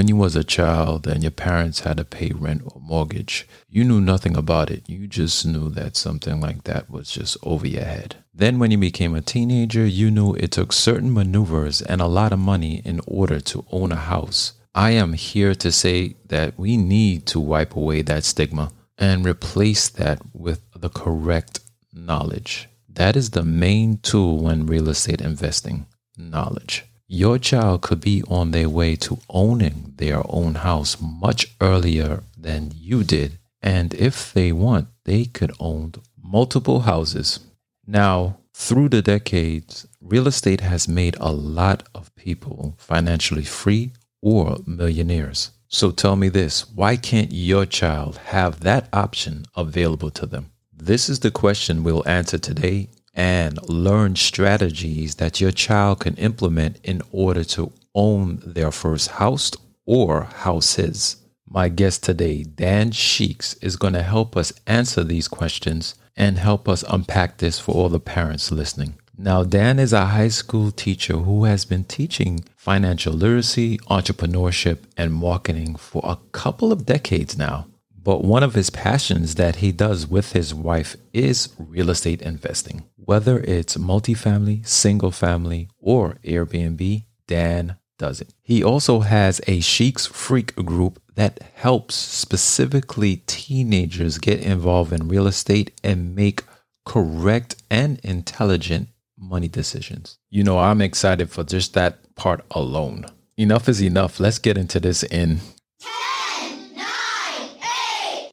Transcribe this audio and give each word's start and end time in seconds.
When 0.00 0.08
you 0.08 0.16
was 0.16 0.34
a 0.34 0.42
child 0.42 1.06
and 1.06 1.22
your 1.22 1.30
parents 1.30 1.80
had 1.80 1.98
to 1.98 2.06
pay 2.06 2.32
rent 2.34 2.62
or 2.64 2.80
mortgage, 2.80 3.46
you 3.68 3.84
knew 3.84 4.00
nothing 4.00 4.34
about 4.34 4.70
it. 4.70 4.88
You 4.88 5.06
just 5.06 5.44
knew 5.44 5.68
that 5.72 5.94
something 5.94 6.40
like 6.40 6.64
that 6.64 6.88
was 6.88 7.10
just 7.10 7.36
over 7.42 7.66
your 7.66 7.84
head. 7.84 8.16
Then 8.32 8.58
when 8.58 8.70
you 8.70 8.78
became 8.78 9.14
a 9.14 9.20
teenager, 9.20 9.84
you 9.84 10.10
knew 10.10 10.32
it 10.32 10.52
took 10.52 10.72
certain 10.72 11.12
maneuvers 11.12 11.82
and 11.82 12.00
a 12.00 12.06
lot 12.06 12.32
of 12.32 12.38
money 12.38 12.80
in 12.82 13.02
order 13.06 13.40
to 13.40 13.66
own 13.70 13.92
a 13.92 13.96
house. 13.96 14.54
I 14.74 14.92
am 14.92 15.12
here 15.12 15.54
to 15.56 15.70
say 15.70 16.16
that 16.28 16.58
we 16.58 16.78
need 16.78 17.26
to 17.26 17.38
wipe 17.38 17.76
away 17.76 18.00
that 18.00 18.24
stigma 18.24 18.72
and 18.96 19.26
replace 19.26 19.90
that 19.90 20.22
with 20.32 20.62
the 20.74 20.88
correct 20.88 21.60
knowledge. 21.92 22.70
That 22.88 23.16
is 23.16 23.32
the 23.32 23.44
main 23.44 23.98
tool 23.98 24.38
when 24.38 24.64
real 24.64 24.88
estate 24.88 25.20
investing 25.20 25.84
knowledge. 26.16 26.86
Your 27.12 27.40
child 27.40 27.82
could 27.82 28.00
be 28.00 28.22
on 28.28 28.52
their 28.52 28.68
way 28.68 28.94
to 28.94 29.18
owning 29.28 29.94
their 29.96 30.22
own 30.28 30.54
house 30.54 30.96
much 31.00 31.48
earlier 31.60 32.22
than 32.38 32.70
you 32.76 33.02
did. 33.02 33.40
And 33.60 33.92
if 33.94 34.32
they 34.32 34.52
want, 34.52 34.86
they 35.06 35.24
could 35.24 35.50
own 35.58 35.94
multiple 36.16 36.82
houses. 36.82 37.40
Now, 37.84 38.38
through 38.54 38.90
the 38.90 39.02
decades, 39.02 39.88
real 40.00 40.28
estate 40.28 40.60
has 40.60 40.86
made 40.86 41.16
a 41.18 41.32
lot 41.32 41.82
of 41.96 42.14
people 42.14 42.76
financially 42.78 43.42
free 43.42 43.90
or 44.22 44.58
millionaires. 44.64 45.50
So 45.66 45.90
tell 45.90 46.14
me 46.14 46.28
this 46.28 46.70
why 46.70 46.94
can't 46.94 47.32
your 47.32 47.66
child 47.66 48.18
have 48.18 48.60
that 48.60 48.88
option 48.92 49.46
available 49.56 50.12
to 50.12 50.26
them? 50.26 50.52
This 50.72 51.08
is 51.08 51.18
the 51.18 51.32
question 51.32 51.82
we'll 51.82 52.08
answer 52.08 52.38
today 52.38 52.88
and 53.14 53.58
learn 53.68 54.16
strategies 54.16 55.16
that 55.16 55.40
your 55.40 55.50
child 55.50 56.00
can 56.00 56.14
implement 56.16 56.78
in 56.84 57.02
order 57.12 57.44
to 57.44 57.72
own 57.94 58.40
their 58.44 58.70
first 58.70 59.10
house 59.12 59.50
or 59.84 60.22
houses. 60.22 61.16
My 61.48 61.68
guest 61.68 62.04
today, 62.04 62.44
Dan 62.44 62.92
Sheeks, 62.92 63.54
is 63.54 63.76
going 63.76 63.94
to 63.94 64.02
help 64.02 64.36
us 64.36 64.52
answer 64.66 65.02
these 65.02 65.26
questions 65.26 65.96
and 66.16 66.38
help 66.38 66.68
us 66.68 66.84
unpack 66.88 67.38
this 67.38 67.58
for 67.58 67.72
all 67.74 67.88
the 67.88 67.98
parents 67.98 68.52
listening. 68.52 68.94
Now, 69.18 69.42
Dan 69.42 69.78
is 69.78 69.92
a 69.92 70.06
high 70.06 70.28
school 70.28 70.70
teacher 70.70 71.18
who 71.18 71.44
has 71.44 71.64
been 71.64 71.84
teaching 71.84 72.44
financial 72.56 73.12
literacy, 73.12 73.78
entrepreneurship, 73.90 74.78
and 74.96 75.12
marketing 75.12 75.76
for 75.76 76.02
a 76.04 76.18
couple 76.32 76.72
of 76.72 76.86
decades 76.86 77.36
now. 77.36 77.66
But 78.02 78.24
one 78.24 78.42
of 78.42 78.54
his 78.54 78.70
passions 78.70 79.34
that 79.34 79.56
he 79.56 79.72
does 79.72 80.06
with 80.06 80.32
his 80.32 80.54
wife 80.54 80.96
is 81.12 81.50
real 81.58 81.90
estate 81.90 82.22
investing. 82.22 82.84
Whether 82.96 83.40
it's 83.40 83.76
multifamily, 83.76 84.66
single 84.66 85.10
family, 85.10 85.68
or 85.78 86.18
Airbnb, 86.24 87.04
Dan 87.26 87.76
does 87.98 88.20
it. 88.22 88.32
He 88.42 88.64
also 88.64 89.00
has 89.00 89.42
a 89.46 89.60
Sheeks 89.60 90.06
Freak 90.06 90.56
group 90.56 91.00
that 91.14 91.40
helps 91.54 91.94
specifically 91.94 93.18
teenagers 93.26 94.16
get 94.16 94.40
involved 94.40 94.92
in 94.92 95.08
real 95.08 95.26
estate 95.26 95.78
and 95.84 96.16
make 96.16 96.44
correct 96.86 97.56
and 97.70 98.00
intelligent 98.02 98.88
money 99.18 99.48
decisions. 99.48 100.18
You 100.30 100.42
know, 100.42 100.58
I'm 100.58 100.80
excited 100.80 101.30
for 101.30 101.44
just 101.44 101.74
that 101.74 102.14
part 102.14 102.42
alone. 102.52 103.04
Enough 103.36 103.68
is 103.68 103.82
enough. 103.82 104.18
Let's 104.18 104.38
get 104.38 104.56
into 104.56 104.80
this 104.80 105.02
in 105.02 105.40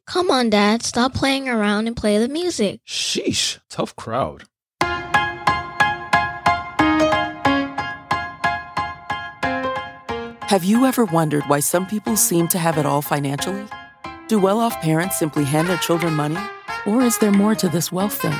Come 0.08 0.30
on, 0.30 0.48
Dad, 0.48 0.82
stop 0.82 1.12
playing 1.12 1.50
around 1.50 1.86
and 1.86 1.94
play 1.94 2.16
the 2.16 2.28
music. 2.28 2.80
Sheesh, 2.86 3.58
tough 3.68 3.94
crowd. 3.94 4.44
Have 10.48 10.64
you 10.64 10.86
ever 10.86 11.04
wondered 11.04 11.44
why 11.46 11.60
some 11.60 11.86
people 11.86 12.16
seem 12.16 12.48
to 12.48 12.58
have 12.58 12.78
it 12.78 12.86
all 12.86 13.02
financially? 13.02 13.66
Do 14.28 14.38
well 14.38 14.60
off 14.60 14.80
parents 14.80 15.18
simply 15.18 15.44
hand 15.44 15.68
their 15.68 15.76
children 15.76 16.14
money? 16.14 16.38
Or 16.86 17.02
is 17.02 17.18
there 17.18 17.30
more 17.30 17.54
to 17.56 17.68
this 17.68 17.92
wealth 17.92 18.14
thing? 18.14 18.38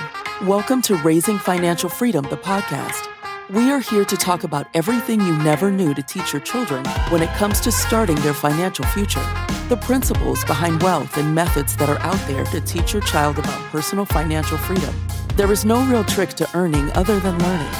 Welcome 0.48 0.80
to 0.82 0.94
Raising 0.96 1.38
Financial 1.38 1.90
Freedom, 1.90 2.24
the 2.30 2.38
podcast. 2.38 3.06
We 3.50 3.70
are 3.70 3.80
here 3.80 4.04
to 4.04 4.16
talk 4.16 4.44
about 4.44 4.68
everything 4.74 5.22
you 5.22 5.34
never 5.38 5.70
knew 5.70 5.94
to 5.94 6.02
teach 6.02 6.34
your 6.34 6.42
children 6.42 6.84
when 7.08 7.22
it 7.22 7.30
comes 7.30 7.60
to 7.60 7.72
starting 7.72 8.16
their 8.16 8.34
financial 8.34 8.84
future 8.86 9.24
the 9.70 9.76
principles 9.76 10.44
behind 10.44 10.82
wealth 10.82 11.16
and 11.18 11.34
methods 11.34 11.76
that 11.76 11.90
are 11.90 11.98
out 12.00 12.20
there 12.26 12.44
to 12.44 12.60
teach 12.62 12.92
your 12.94 13.02
child 13.02 13.38
about 13.38 13.60
personal 13.70 14.06
financial 14.06 14.56
freedom. 14.56 14.94
There 15.36 15.52
is 15.52 15.64
no 15.64 15.84
real 15.86 16.04
trick 16.04 16.30
to 16.34 16.48
earning 16.54 16.90
other 16.92 17.20
than 17.20 17.38
learning. 17.38 17.72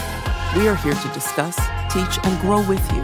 We 0.56 0.68
are 0.68 0.76
here 0.76 0.94
to 0.94 1.08
discuss, 1.14 1.56
teach, 1.90 2.18
and 2.24 2.40
grow 2.40 2.66
with 2.68 2.92
you. 2.92 3.02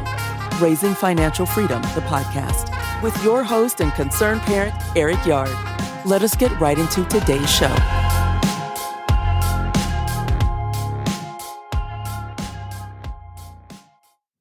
Raising 0.58 0.94
Financial 0.94 1.46
Freedom, 1.46 1.80
the 1.94 2.02
podcast, 2.02 2.70
with 3.02 3.22
your 3.24 3.42
host 3.42 3.80
and 3.80 3.92
concerned 3.94 4.42
parent, 4.42 4.74
Eric 4.96 5.24
Yard. 5.24 5.54
Let 6.04 6.22
us 6.22 6.36
get 6.36 6.50
right 6.60 6.78
into 6.78 7.04
today's 7.06 7.50
show. 7.50 7.74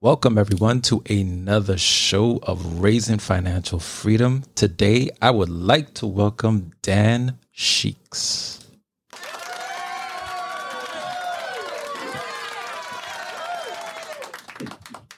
Welcome, 0.03 0.37
everyone, 0.37 0.81
to 0.81 1.01
another 1.09 1.77
show 1.77 2.37
of 2.43 2.81
Raising 2.81 3.19
Financial 3.19 3.79
Freedom. 3.79 4.43
Today, 4.53 5.09
I 5.21 5.31
would 5.31 5.47
like 5.47 5.93
to 5.93 6.07
welcome 6.07 6.73
Dan 6.81 7.39
Sheeks. 7.51 8.67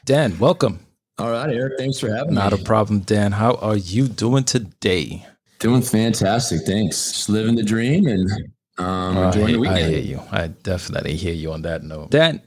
Dan, 0.05 0.37
welcome. 0.37 0.85
All 1.17 1.31
right, 1.31 1.49
Eric, 1.49 1.79
thanks 1.79 1.97
for 1.97 2.09
having 2.13 2.35
Not 2.35 2.51
me. 2.51 2.57
Not 2.57 2.61
a 2.61 2.63
problem, 2.63 2.99
Dan. 2.99 3.31
How 3.31 3.55
are 3.55 3.77
you 3.77 4.07
doing 4.07 4.43
today? 4.43 5.25
Doing 5.57 5.81
fantastic, 5.81 6.61
thanks. 6.61 7.11
Just 7.11 7.29
living 7.29 7.55
the 7.55 7.63
dream 7.63 8.05
and 8.05 8.29
um, 8.77 9.17
I, 9.17 9.25
enjoying 9.29 9.61
the 9.63 9.67
I 9.67 9.81
hear 9.81 9.99
you. 9.99 10.21
I 10.31 10.45
definitely 10.45 11.15
hear 11.15 11.33
you 11.33 11.53
on 11.53 11.63
that 11.63 11.81
note. 11.81 12.11
Dan, 12.11 12.39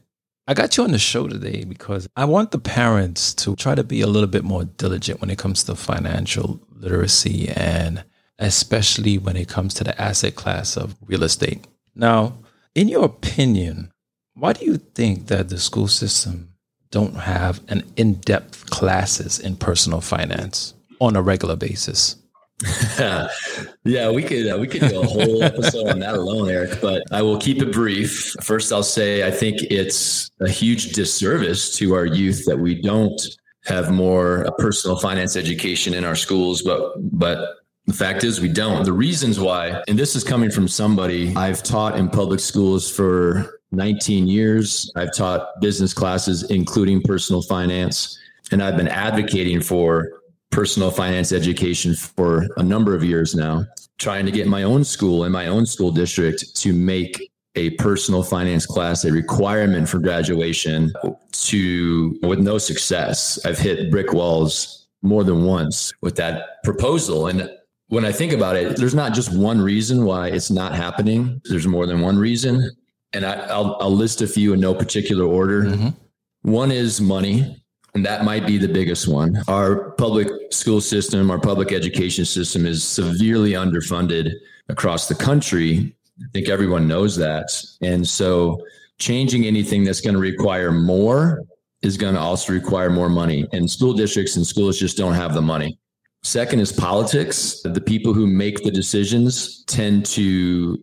I 0.48 0.54
got 0.54 0.78
you 0.78 0.84
on 0.84 0.92
the 0.92 0.98
show 0.98 1.28
today 1.28 1.64
because 1.64 2.08
I 2.16 2.24
want 2.24 2.52
the 2.52 2.58
parents 2.58 3.34
to 3.34 3.54
try 3.54 3.74
to 3.74 3.84
be 3.84 4.00
a 4.00 4.06
little 4.06 4.30
bit 4.30 4.44
more 4.44 4.64
diligent 4.64 5.20
when 5.20 5.28
it 5.28 5.36
comes 5.36 5.62
to 5.64 5.74
financial 5.74 6.58
literacy 6.74 7.50
and 7.50 8.02
especially 8.38 9.18
when 9.18 9.36
it 9.36 9.46
comes 9.46 9.74
to 9.74 9.84
the 9.84 10.00
asset 10.00 10.36
class 10.36 10.78
of 10.78 10.96
real 11.04 11.22
estate. 11.22 11.66
Now, 11.94 12.38
in 12.74 12.88
your 12.88 13.04
opinion, 13.04 13.92
why 14.32 14.54
do 14.54 14.64
you 14.64 14.78
think 14.78 15.26
that 15.26 15.50
the 15.50 15.58
school 15.58 15.86
system 15.86 16.54
don't 16.90 17.16
have 17.16 17.60
an 17.68 17.82
in-depth 17.98 18.70
classes 18.70 19.38
in 19.38 19.56
personal 19.56 20.00
finance 20.00 20.72
on 20.98 21.14
a 21.14 21.20
regular 21.20 21.56
basis? 21.56 22.16
yeah, 23.84 24.10
we 24.10 24.22
could 24.22 24.52
uh, 24.52 24.58
we 24.58 24.66
could 24.66 24.80
do 24.80 25.00
a 25.00 25.06
whole 25.06 25.42
episode 25.44 25.88
on 25.88 26.00
that 26.00 26.14
alone, 26.14 26.50
Eric. 26.50 26.80
But 26.80 27.04
I 27.12 27.22
will 27.22 27.38
keep 27.38 27.62
it 27.62 27.72
brief. 27.72 28.34
First, 28.42 28.72
I'll 28.72 28.82
say 28.82 29.24
I 29.24 29.30
think 29.30 29.62
it's 29.62 30.30
a 30.40 30.48
huge 30.48 30.92
disservice 30.92 31.76
to 31.76 31.94
our 31.94 32.04
youth 32.04 32.44
that 32.46 32.58
we 32.58 32.80
don't 32.80 33.20
have 33.66 33.92
more 33.92 34.44
uh, 34.46 34.50
personal 34.58 34.98
finance 34.98 35.36
education 35.36 35.94
in 35.94 36.02
our 36.04 36.16
schools. 36.16 36.62
But 36.62 36.94
but 36.98 37.58
the 37.86 37.94
fact 37.94 38.24
is, 38.24 38.40
we 38.40 38.48
don't. 38.48 38.84
The 38.84 38.92
reasons 38.92 39.38
why, 39.38 39.82
and 39.86 39.96
this 39.96 40.16
is 40.16 40.24
coming 40.24 40.50
from 40.50 40.66
somebody 40.66 41.34
I've 41.36 41.62
taught 41.62 41.96
in 41.96 42.08
public 42.08 42.40
schools 42.40 42.90
for 42.90 43.60
19 43.70 44.26
years. 44.26 44.90
I've 44.96 45.14
taught 45.14 45.60
business 45.60 45.94
classes, 45.94 46.42
including 46.50 47.02
personal 47.02 47.42
finance, 47.42 48.18
and 48.50 48.62
I've 48.62 48.76
been 48.76 48.88
advocating 48.88 49.60
for 49.60 50.17
personal 50.50 50.90
finance 50.90 51.32
education 51.32 51.94
for 51.94 52.46
a 52.56 52.62
number 52.62 52.94
of 52.94 53.04
years 53.04 53.34
now, 53.34 53.64
trying 53.98 54.26
to 54.26 54.32
get 54.32 54.46
my 54.46 54.62
own 54.62 54.84
school 54.84 55.24
and 55.24 55.32
my 55.32 55.46
own 55.46 55.66
school 55.66 55.90
district 55.90 56.54
to 56.56 56.72
make 56.72 57.30
a 57.54 57.70
personal 57.70 58.22
finance 58.22 58.66
class 58.66 59.04
a 59.04 59.12
requirement 59.12 59.88
for 59.88 59.98
graduation 59.98 60.92
to 61.32 62.18
with 62.22 62.38
no 62.38 62.58
success. 62.58 63.38
I've 63.44 63.58
hit 63.58 63.90
brick 63.90 64.12
walls 64.12 64.86
more 65.02 65.24
than 65.24 65.44
once 65.44 65.92
with 66.00 66.16
that 66.16 66.62
proposal 66.64 67.26
and 67.26 67.50
when 67.88 68.04
I 68.04 68.12
think 68.12 68.32
about 68.32 68.56
it, 68.56 68.76
there's 68.76 68.94
not 68.94 69.14
just 69.14 69.34
one 69.34 69.60
reason 69.60 70.04
why 70.04 70.28
it's 70.28 70.50
not 70.50 70.74
happening. 70.74 71.40
There's 71.44 71.66
more 71.66 71.86
than 71.86 72.00
one 72.00 72.18
reason. 72.18 72.70
And 73.14 73.24
I, 73.24 73.56
will 73.56 73.76
I'll 73.80 73.90
list 73.90 74.20
a 74.20 74.26
few 74.26 74.52
in 74.52 74.60
no 74.60 74.74
particular 74.74 75.24
order. 75.24 75.64
Mm-hmm. 75.64 75.88
One 76.50 76.70
is 76.70 77.00
money. 77.00 77.56
And 77.94 78.04
that 78.04 78.24
might 78.24 78.46
be 78.46 78.58
the 78.58 78.68
biggest 78.68 79.08
one. 79.08 79.42
Our 79.48 79.92
public 79.92 80.28
school 80.50 80.80
system, 80.80 81.30
our 81.30 81.40
public 81.40 81.72
education 81.72 82.24
system 82.24 82.66
is 82.66 82.84
severely 82.84 83.52
underfunded 83.52 84.32
across 84.68 85.08
the 85.08 85.14
country. 85.14 85.94
I 86.20 86.26
think 86.32 86.48
everyone 86.48 86.86
knows 86.86 87.16
that. 87.16 87.50
And 87.80 88.06
so 88.06 88.64
changing 88.98 89.46
anything 89.46 89.84
that's 89.84 90.00
going 90.00 90.14
to 90.14 90.20
require 90.20 90.70
more 90.70 91.42
is 91.82 91.96
going 91.96 92.14
to 92.14 92.20
also 92.20 92.52
require 92.52 92.90
more 92.90 93.08
money. 93.08 93.46
And 93.52 93.70
school 93.70 93.92
districts 93.92 94.36
and 94.36 94.46
schools 94.46 94.78
just 94.78 94.96
don't 94.96 95.14
have 95.14 95.34
the 95.34 95.42
money. 95.42 95.78
Second 96.22 96.60
is 96.60 96.72
politics. 96.72 97.60
The 97.62 97.80
people 97.80 98.12
who 98.12 98.26
make 98.26 98.64
the 98.64 98.70
decisions 98.70 99.64
tend 99.64 100.04
to 100.06 100.82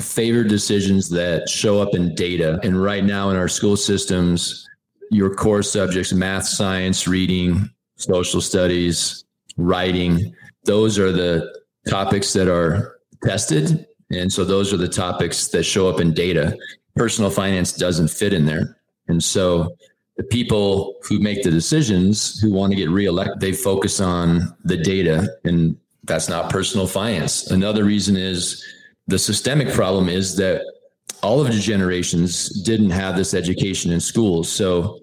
favor 0.00 0.44
decisions 0.44 1.08
that 1.10 1.48
show 1.48 1.80
up 1.80 1.94
in 1.94 2.14
data. 2.14 2.58
And 2.62 2.82
right 2.82 3.04
now 3.04 3.30
in 3.30 3.36
our 3.36 3.48
school 3.48 3.76
systems, 3.76 4.66
your 5.10 5.34
core 5.34 5.62
subjects, 5.62 6.12
math, 6.12 6.46
science, 6.46 7.06
reading, 7.06 7.68
social 7.96 8.40
studies, 8.40 9.24
writing. 9.56 10.34
Those 10.64 10.98
are 10.98 11.12
the 11.12 11.60
topics 11.88 12.32
that 12.32 12.48
are 12.48 12.98
tested. 13.22 13.86
And 14.10 14.32
so 14.32 14.44
those 14.44 14.72
are 14.72 14.76
the 14.76 14.88
topics 14.88 15.48
that 15.48 15.64
show 15.64 15.88
up 15.88 16.00
in 16.00 16.14
data. 16.14 16.56
Personal 16.96 17.30
finance 17.30 17.72
doesn't 17.72 18.08
fit 18.08 18.32
in 18.32 18.46
there. 18.46 18.76
And 19.08 19.22
so 19.22 19.76
the 20.16 20.24
people 20.24 20.96
who 21.02 21.18
make 21.18 21.42
the 21.42 21.50
decisions 21.50 22.38
who 22.40 22.52
want 22.52 22.72
to 22.72 22.76
get 22.76 22.90
reelected, 22.90 23.40
they 23.40 23.52
focus 23.52 24.00
on 24.00 24.56
the 24.64 24.76
data 24.76 25.28
and 25.44 25.76
that's 26.04 26.28
not 26.28 26.50
personal 26.50 26.86
finance. 26.86 27.50
Another 27.50 27.84
reason 27.84 28.16
is 28.16 28.64
the 29.06 29.18
systemic 29.18 29.72
problem 29.72 30.08
is 30.08 30.36
that 30.36 30.62
all 31.22 31.40
of 31.40 31.48
the 31.48 31.58
generations 31.58 32.48
didn't 32.62 32.90
have 32.90 33.16
this 33.16 33.34
education 33.34 33.92
in 33.92 34.00
schools. 34.00 34.48
So 34.48 34.98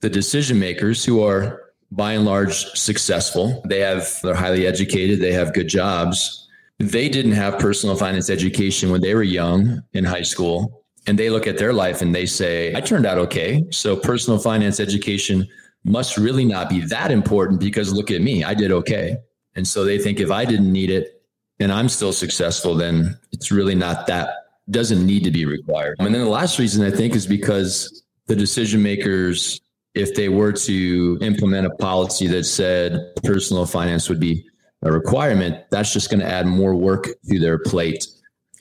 the 0.00 0.10
decision 0.10 0.58
makers 0.58 1.04
who 1.04 1.22
are 1.22 1.60
by 1.90 2.12
and 2.12 2.24
large 2.24 2.64
successful, 2.78 3.62
they 3.66 3.80
have 3.80 4.08
they're 4.22 4.34
highly 4.34 4.66
educated, 4.66 5.20
they 5.20 5.32
have 5.32 5.54
good 5.54 5.68
jobs. 5.68 6.48
They 6.78 7.08
didn't 7.08 7.32
have 7.32 7.58
personal 7.58 7.96
finance 7.96 8.28
education 8.28 8.90
when 8.90 9.02
they 9.02 9.14
were 9.14 9.22
young 9.22 9.82
in 9.92 10.04
high 10.04 10.22
school. 10.22 10.84
And 11.06 11.18
they 11.18 11.30
look 11.30 11.46
at 11.46 11.58
their 11.58 11.72
life 11.72 12.00
and 12.00 12.14
they 12.14 12.26
say, 12.26 12.74
I 12.74 12.80
turned 12.80 13.06
out 13.06 13.18
okay. 13.18 13.64
So 13.70 13.96
personal 13.96 14.38
finance 14.38 14.80
education 14.80 15.46
must 15.84 16.16
really 16.16 16.44
not 16.44 16.68
be 16.68 16.80
that 16.86 17.10
important 17.10 17.60
because 17.60 17.92
look 17.92 18.10
at 18.10 18.20
me, 18.20 18.44
I 18.44 18.54
did 18.54 18.72
okay. 18.72 19.16
And 19.54 19.66
so 19.66 19.84
they 19.84 19.98
think 19.98 20.20
if 20.20 20.30
I 20.30 20.44
didn't 20.44 20.72
need 20.72 20.90
it 20.90 21.22
and 21.60 21.72
I'm 21.72 21.88
still 21.88 22.12
successful, 22.12 22.74
then 22.74 23.18
it's 23.32 23.50
really 23.50 23.74
not 23.74 24.06
that, 24.06 24.41
doesn't 24.70 25.04
need 25.04 25.24
to 25.24 25.30
be 25.30 25.44
required. 25.44 25.96
And 25.98 26.14
then 26.14 26.22
the 26.22 26.30
last 26.30 26.58
reason 26.58 26.84
I 26.84 26.90
think 26.90 27.14
is 27.14 27.26
because 27.26 28.04
the 28.26 28.36
decision 28.36 28.82
makers, 28.82 29.60
if 29.94 30.14
they 30.14 30.28
were 30.28 30.52
to 30.52 31.18
implement 31.20 31.66
a 31.66 31.70
policy 31.70 32.26
that 32.28 32.44
said 32.44 32.98
personal 33.24 33.66
finance 33.66 34.08
would 34.08 34.20
be 34.20 34.44
a 34.82 34.90
requirement, 34.90 35.56
that's 35.70 35.92
just 35.92 36.10
going 36.10 36.20
to 36.20 36.26
add 36.26 36.46
more 36.46 36.74
work 36.74 37.08
to 37.28 37.38
their 37.38 37.58
plate. 37.58 38.06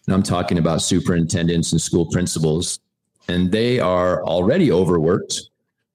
And 0.08 0.16
I'm 0.16 0.24
talking 0.24 0.58
about 0.58 0.82
superintendents 0.82 1.72
and 1.72 1.82
school 1.82 2.08
principals. 2.08 2.80
And 3.28 3.52
they 3.52 3.80
are 3.80 4.24
already 4.26 4.72
overworked 4.72 5.42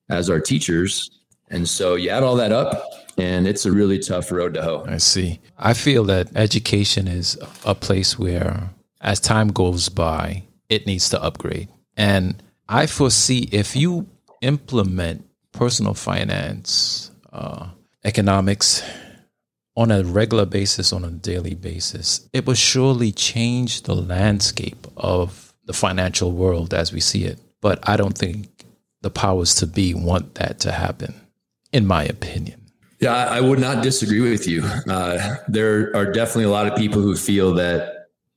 as 0.09 0.31
our 0.31 0.41
teachers. 0.41 1.11
And 1.51 1.69
so 1.69 1.97
you 1.97 2.11
add 2.11 2.23
all 2.23 2.37
that 2.37 2.53
up, 2.53 2.85
and 3.19 3.47
it's 3.47 3.67
a 3.67 3.73
really 3.73 3.99
tough 3.99 4.33
road 4.33 4.55
to 4.55 4.63
hoe. 4.63 4.85
I 4.87 4.99
see. 4.99 5.41
I 5.59 5.75
feel 5.75 6.05
that 6.05 6.29
education 6.35 7.09
is 7.09 7.39
a 7.65 7.75
place 7.75 8.19
where, 8.19 8.71
as 9.07 9.21
time 9.21 9.49
goes 9.49 9.89
by, 9.89 10.43
it 10.69 10.87
needs 10.87 11.09
to 11.11 11.23
upgrade. 11.23 11.69
And 11.97 12.43
I 12.69 12.87
foresee 12.87 13.49
if 13.53 13.77
you 13.77 14.09
implement 14.43 15.25
personal 15.53 15.95
finance, 15.95 17.13
uh, 17.33 17.69
economics 18.05 18.83
on 19.77 19.93
a 19.93 20.03
regular 20.03 20.45
basis, 20.45 20.93
on 20.93 21.05
a 21.05 21.11
daily 21.11 21.55
basis, 21.55 22.29
it 22.33 22.47
will 22.47 22.55
surely 22.55 23.13
change 23.13 23.83
the 23.83 23.95
landscape 23.95 24.87
of 24.97 25.55
the 25.67 25.73
financial 25.73 26.33
world 26.33 26.75
as 26.75 26.93
we 26.93 27.01
see 27.01 27.25
it. 27.25 27.39
But 27.61 27.89
I 27.89 27.97
don't 27.97 28.19
think 28.19 28.49
the 29.03 29.11
powers 29.11 29.55
to 29.57 29.67
be 29.67 29.95
want 29.95 30.35
that 30.35 30.59
to 30.61 30.73
happen, 30.73 31.15
in 31.73 31.87
my 31.87 32.05
opinion. 32.05 32.61
Yeah, 32.99 33.15
I 33.15 33.41
would 33.41 33.61
not 33.61 33.83
disagree 33.83 34.21
with 34.21 34.49
you. 34.49 34.65
Uh, 34.89 35.37
there 35.49 35.95
are 35.95 36.11
definitely 36.11 36.45
a 36.45 36.51
lot 36.51 36.67
of 36.67 36.77
people 36.77 37.03
who 37.03 37.15
feel 37.15 37.55
that 37.55 37.96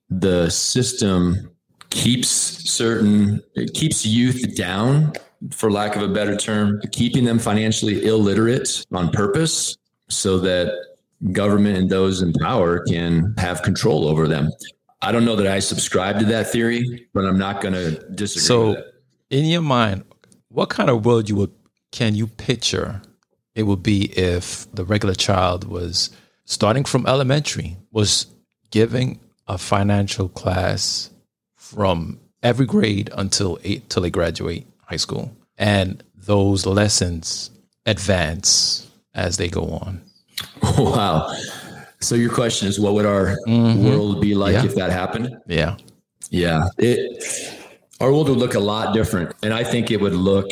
the 0.10 0.50
system 0.50 1.50
keeps 1.90 2.30
certain, 2.30 3.42
it 3.56 3.74
keeps 3.74 4.06
youth 4.06 4.56
down, 4.56 5.14
for 5.52 5.72
lack 5.72 5.96
of 5.96 6.02
a 6.02 6.08
better 6.08 6.36
term, 6.36 6.82
keeping 6.92 7.24
them 7.24 7.40
financially 7.40 8.06
illiterate 8.06 8.86
on 8.92 9.10
purpose 9.12 9.78
so 10.10 10.40
that 10.40 10.74
government 11.32 11.78
and 11.78 11.90
those 11.90 12.22
in 12.22 12.34
power 12.34 12.84
can 12.86 13.34
have 13.38 13.62
control 13.62 14.08
over 14.08 14.28
them. 14.28 14.50
I 15.02 15.12
don't 15.12 15.24
know 15.24 15.36
that 15.38 15.48
I 15.48 15.60
subscribe 15.60 16.20
to 16.20 16.26
that 16.26 16.48
theory, 16.52 17.08
but 17.14 17.26
I'm 17.26 17.38
not 17.38 17.62
going 17.62 17.74
to 17.74 17.92
disagree. 18.10 18.44
So, 18.44 18.84
in 19.30 19.46
your 19.46 19.62
mind, 19.62 20.04
what 20.50 20.70
kind 20.70 20.90
of 20.90 21.06
world 21.06 21.30
you 21.30 21.36
would 21.36 21.52
can 21.92 22.16
you 22.16 22.28
picture 22.28 23.02
it 23.56 23.64
would 23.64 23.84
be 23.84 24.06
if 24.18 24.72
the 24.74 24.86
regular 24.86 25.16
child 25.16 25.68
was 25.68 26.12
starting 26.46 26.84
from 26.84 27.06
elementary, 27.06 27.78
was 27.92 28.28
giving 28.72 29.20
a 29.50 29.58
financial 29.58 30.30
class 30.30 31.10
from 31.56 32.20
every 32.44 32.66
grade 32.66 33.10
until 33.18 33.60
eight 33.64 33.90
till 33.90 34.04
they 34.04 34.10
graduate 34.10 34.66
high 34.86 34.96
school. 34.96 35.36
And 35.58 36.02
those 36.16 36.66
lessons 36.66 37.52
advance 37.86 38.88
as 39.14 39.38
they 39.38 39.50
go 39.50 39.66
on. 39.66 40.02
Wow. 40.78 41.36
So 42.00 42.16
your 42.16 42.34
question 42.34 42.70
is 42.70 42.80
what 42.80 42.94
would 42.94 43.06
our 43.06 43.36
mm-hmm. 43.46 43.84
world 43.84 44.22
be 44.22 44.34
like 44.34 44.54
yeah. 44.54 44.64
if 44.64 44.76
that 44.76 44.90
happened? 44.90 45.36
Yeah. 45.48 45.76
Yeah. 46.30 46.70
It 46.78 47.22
our 48.00 48.12
world 48.14 48.30
would 48.30 48.38
look 48.38 48.54
a 48.54 48.60
lot 48.60 48.94
different. 48.94 49.36
And 49.44 49.54
I 49.54 49.66
think 49.66 49.92
it 49.92 50.00
would 50.00 50.14
look 50.14 50.50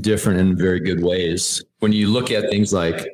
different 0.00 0.38
in 0.38 0.56
very 0.56 0.78
good 0.78 1.02
ways 1.02 1.64
when 1.80 1.92
you 1.92 2.06
look 2.06 2.30
at 2.30 2.48
things 2.48 2.72
like, 2.72 3.04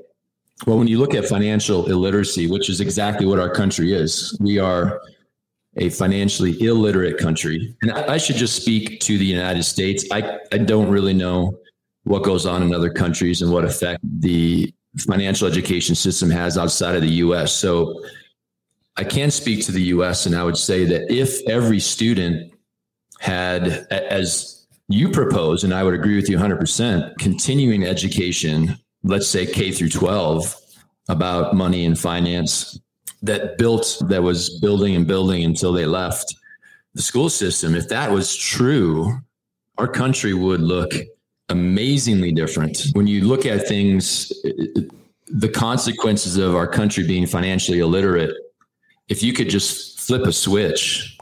well, 0.65 0.79
when 0.79 0.89
you 0.89 0.99
look 0.99 1.15
at 1.15 1.27
financial 1.27 1.91
illiteracy, 1.91 2.47
which 2.47 2.71
is 2.71 2.81
exactly 2.81 3.27
what 3.27 3.39
our 3.39 3.51
country 3.51 3.93
is, 3.93 4.37
we 4.41 4.59
are 4.59 5.01
a 5.77 5.91
financially 5.91 6.61
illiterate 6.63 7.19
country. 7.19 7.77
And 7.83 7.93
I 7.93 8.17
should 8.17 8.37
just 8.37 8.57
speak 8.57 9.01
to 9.01 9.19
the 9.19 9.25
United 9.27 9.65
States. 9.65 10.07
I, 10.11 10.39
I 10.51 10.59
don't 10.59 10.89
really 10.89 11.13
know 11.13 11.59
what 12.05 12.23
goes 12.23 12.47
on 12.47 12.63
in 12.63 12.75
other 12.75 12.91
countries 12.91 13.43
and 13.43 13.53
what 13.53 13.65
effect 13.65 14.01
the 14.21 14.73
financial 14.97 15.47
education 15.47 15.95
system 15.95 16.31
has 16.31 16.57
outside 16.57 16.95
of 16.95 17.03
the 17.03 17.09
US. 17.09 17.53
So 17.53 18.03
I 18.97 19.05
can 19.05 19.31
speak 19.31 19.67
to 19.67 19.73
the 19.73 19.83
US 19.83 20.25
and 20.25 20.35
I 20.35 20.43
would 20.43 20.57
say 20.57 20.87
that 20.87 21.13
if 21.13 21.47
every 21.47 21.81
student 21.81 22.55
had, 23.19 23.87
as 23.91 24.67
you 24.89 25.11
propose, 25.11 25.65
and 25.65 25.75
I 25.75 25.83
would 25.83 25.95
agree 25.95 26.17
with 26.17 26.31
you 26.31 26.39
100%, 26.39 27.19
continuing 27.19 27.85
education, 27.85 28.79
let's 29.07 29.29
say 29.29 29.47
K 29.47 29.71
through 29.71 29.91
12, 29.91 30.55
about 31.09 31.55
money 31.55 31.85
and 31.85 31.99
finance 31.99 32.81
that 33.23 33.59
built, 33.59 34.03
that 34.09 34.23
was 34.23 34.59
building 34.61 34.95
and 34.97 35.07
building 35.07 35.45
until 35.45 35.73
they 35.73 35.87
left 35.87 36.35
the 36.95 37.03
school 37.03 37.31
system. 37.31 37.75
If 37.75 37.89
that 37.89 38.11
was 38.11 38.35
true, 38.37 39.19
our 39.79 39.89
country 39.89 40.35
would 40.35 40.61
look 40.61 40.93
amazingly 41.49 42.33
different. 42.33 42.87
When 42.93 43.07
you 43.07 43.25
look 43.25 43.47
at 43.47 43.69
things, 43.69 44.33
the 45.29 45.49
consequences 45.49 46.37
of 46.37 46.57
our 46.57 46.67
country 46.67 47.07
being 47.07 47.27
financially 47.27 47.79
illiterate, 47.79 48.35
if 49.09 49.23
you 49.23 49.33
could 49.33 49.49
just 49.49 50.01
flip 50.01 50.23
a 50.23 50.33
switch 50.33 51.17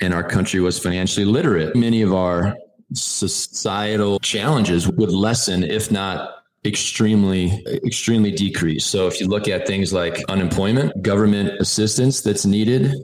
and 0.00 0.12
our 0.12 0.24
country 0.24 0.60
was 0.60 0.78
financially 0.78 1.24
literate, 1.24 1.74
many 1.74 2.02
of 2.02 2.12
our 2.12 2.54
societal 2.92 4.18
challenges 4.18 4.86
would 4.86 5.10
lessen, 5.10 5.64
if 5.64 5.90
not 5.90 6.41
extremely, 6.64 7.64
extremely 7.84 8.30
decreased 8.30 8.88
So 8.88 9.06
if 9.06 9.20
you 9.20 9.26
look 9.26 9.48
at 9.48 9.66
things 9.66 9.92
like 9.92 10.24
unemployment, 10.28 11.02
government 11.02 11.60
assistance 11.60 12.20
that's 12.20 12.46
needed, 12.46 12.94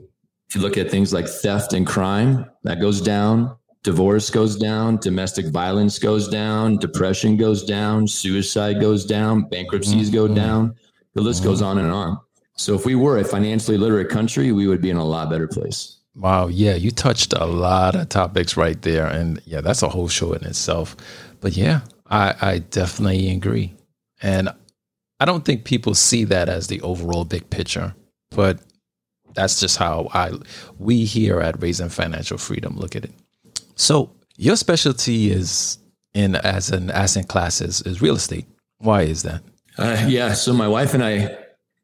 if 0.48 0.54
you 0.54 0.60
look 0.60 0.78
at 0.78 0.90
things 0.90 1.12
like 1.12 1.28
theft 1.28 1.72
and 1.72 1.86
crime, 1.86 2.46
that 2.64 2.80
goes 2.80 3.00
down. 3.00 3.54
Divorce 3.84 4.28
goes 4.30 4.56
down, 4.56 4.96
domestic 4.96 5.46
violence 5.46 5.98
goes 5.98 6.28
down, 6.28 6.78
depression 6.78 7.36
goes 7.36 7.64
down, 7.64 8.08
suicide 8.08 8.80
goes 8.80 9.04
down, 9.04 9.48
bankruptcies 9.48 10.10
go 10.10 10.24
mm-hmm. 10.24 10.34
down. 10.34 10.74
The 11.14 11.20
list 11.20 11.44
goes 11.44 11.62
on 11.62 11.78
and 11.78 11.90
on. 11.90 12.18
So 12.56 12.74
if 12.74 12.84
we 12.84 12.96
were 12.96 13.18
a 13.18 13.24
financially 13.24 13.78
literate 13.78 14.08
country, 14.08 14.50
we 14.52 14.66
would 14.66 14.80
be 14.80 14.90
in 14.90 14.96
a 14.96 15.04
lot 15.04 15.30
better 15.30 15.46
place. 15.46 15.98
Wow. 16.16 16.48
Yeah. 16.48 16.74
You 16.74 16.90
touched 16.90 17.32
a 17.34 17.46
lot 17.46 17.94
of 17.94 18.08
topics 18.08 18.56
right 18.56 18.80
there. 18.82 19.06
And 19.06 19.40
yeah, 19.46 19.60
that's 19.60 19.82
a 19.82 19.88
whole 19.88 20.08
show 20.08 20.32
in 20.32 20.44
itself. 20.44 20.96
But 21.40 21.56
yeah, 21.56 21.82
I, 22.10 22.34
I 22.40 22.58
definitely 22.58 23.30
agree. 23.30 23.74
And 24.22 24.48
I 25.20 25.24
don't 25.24 25.44
think 25.44 25.64
people 25.64 25.94
see 25.94 26.24
that 26.24 26.48
as 26.48 26.66
the 26.66 26.80
overall 26.82 27.24
big 27.24 27.48
picture, 27.50 27.94
but 28.30 28.60
that's 29.34 29.60
just 29.60 29.76
how 29.76 30.08
I 30.12 30.32
we 30.78 31.04
here 31.04 31.40
at 31.40 31.60
Raising 31.60 31.88
Financial 31.88 32.38
Freedom 32.38 32.76
look 32.76 32.96
at 32.96 33.04
it. 33.04 33.12
So 33.74 34.10
your 34.36 34.56
specialty 34.56 35.30
is 35.30 35.78
in 36.14 36.36
as 36.36 36.70
an 36.70 36.90
asset 36.90 37.28
classes 37.28 37.82
is 37.82 38.00
real 38.00 38.16
estate. 38.16 38.46
Why 38.78 39.02
is 39.02 39.22
that? 39.22 39.42
Uh, 39.76 40.04
yeah. 40.08 40.32
So 40.32 40.52
my 40.52 40.68
wife 40.68 40.94
and 40.94 41.04
I 41.04 41.36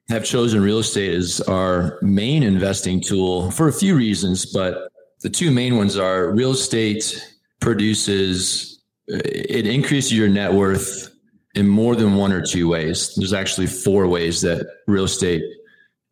have 0.09 0.25
chosen 0.25 0.63
real 0.63 0.81
estate 0.81 1.15
as 1.15 1.41
our 1.43 1.99
main 2.03 2.43
investing 2.43 3.01
tool 3.01 3.51
for 3.51 3.69
a 3.69 3.73
few 3.73 3.97
reasons, 3.97 4.47
but 4.47 4.89
the 5.21 5.31
two 5.31 5.51
main 5.51 5.77
ones 5.77 5.97
are 5.97 6.31
real 6.31 6.53
estate 6.53 7.25
produces, 7.61 8.74
it 9.07 9.67
increases 9.67 10.13
your 10.13 10.29
net 10.29 10.53
worth 10.53 11.11
in 11.55 11.69
more 11.69 11.95
than 11.95 12.15
one 12.15 12.33
or 12.33 12.45
two 12.45 12.69
ways. 12.69 13.15
There's 13.15 13.33
actually 13.33 13.67
four 13.67 14.09
ways 14.09 14.41
that 14.43 14.67
real 14.87 15.05
estate 15.05 15.43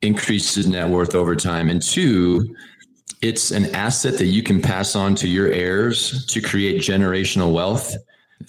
increases 0.01 0.67
net 0.67 0.89
worth 0.89 1.15
over 1.15 1.35
time. 1.35 1.69
And 1.69 1.83
two, 1.83 2.55
it's 3.23 3.51
an 3.51 3.75
asset 3.75 4.19
that 4.19 4.27
you 4.27 4.43
can 4.43 4.61
pass 4.61 4.97
on 4.97 5.15
to 5.17 5.29
your 5.29 5.49
heirs 5.49 6.27
to 6.27 6.41
create 6.41 6.83
generational 6.83 7.53
wealth 7.53 7.97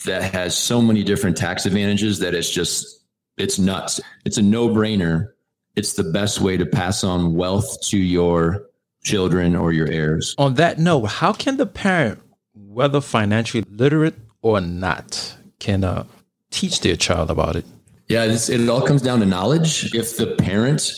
that 0.06 0.34
has 0.34 0.58
so 0.58 0.82
many 0.82 1.04
different 1.04 1.38
tax 1.38 1.66
advantages 1.66 2.20
that 2.20 2.34
it's 2.34 2.50
just 2.50 3.02
it's 3.38 3.58
nuts. 3.58 4.00
It's 4.26 4.38
a 4.38 4.42
no 4.42 4.70
brainer. 4.70 5.30
It's 5.76 5.94
the 5.94 6.04
best 6.04 6.40
way 6.42 6.58
to 6.58 6.66
pass 6.66 7.04
on 7.04 7.36
wealth 7.36 7.82
to 7.88 7.98
your 7.98 8.68
children 9.04 9.56
or 9.56 9.72
your 9.72 9.88
heirs. 9.88 10.36
On 10.38 10.56
that 10.56 10.80
note, 10.80 11.06
how 11.06 11.34
can 11.34 11.58
the 11.58 11.66
parent, 11.66 12.22
whether 12.54 13.02
financially 13.02 13.64
literate 13.70 14.16
or 14.44 14.62
not, 14.62 15.36
can 15.58 15.84
uh, 15.84 16.04
teach 16.52 16.82
their 16.82 16.96
child 16.96 17.32
about 17.32 17.56
it? 17.56 17.66
Yeah, 18.10 18.26
it 18.26 18.70
all 18.70 18.86
comes 18.86 19.02
down 19.02 19.20
to 19.22 19.26
knowledge. 19.26 19.96
If 19.96 20.18
the 20.18 20.36
parent 20.36 20.92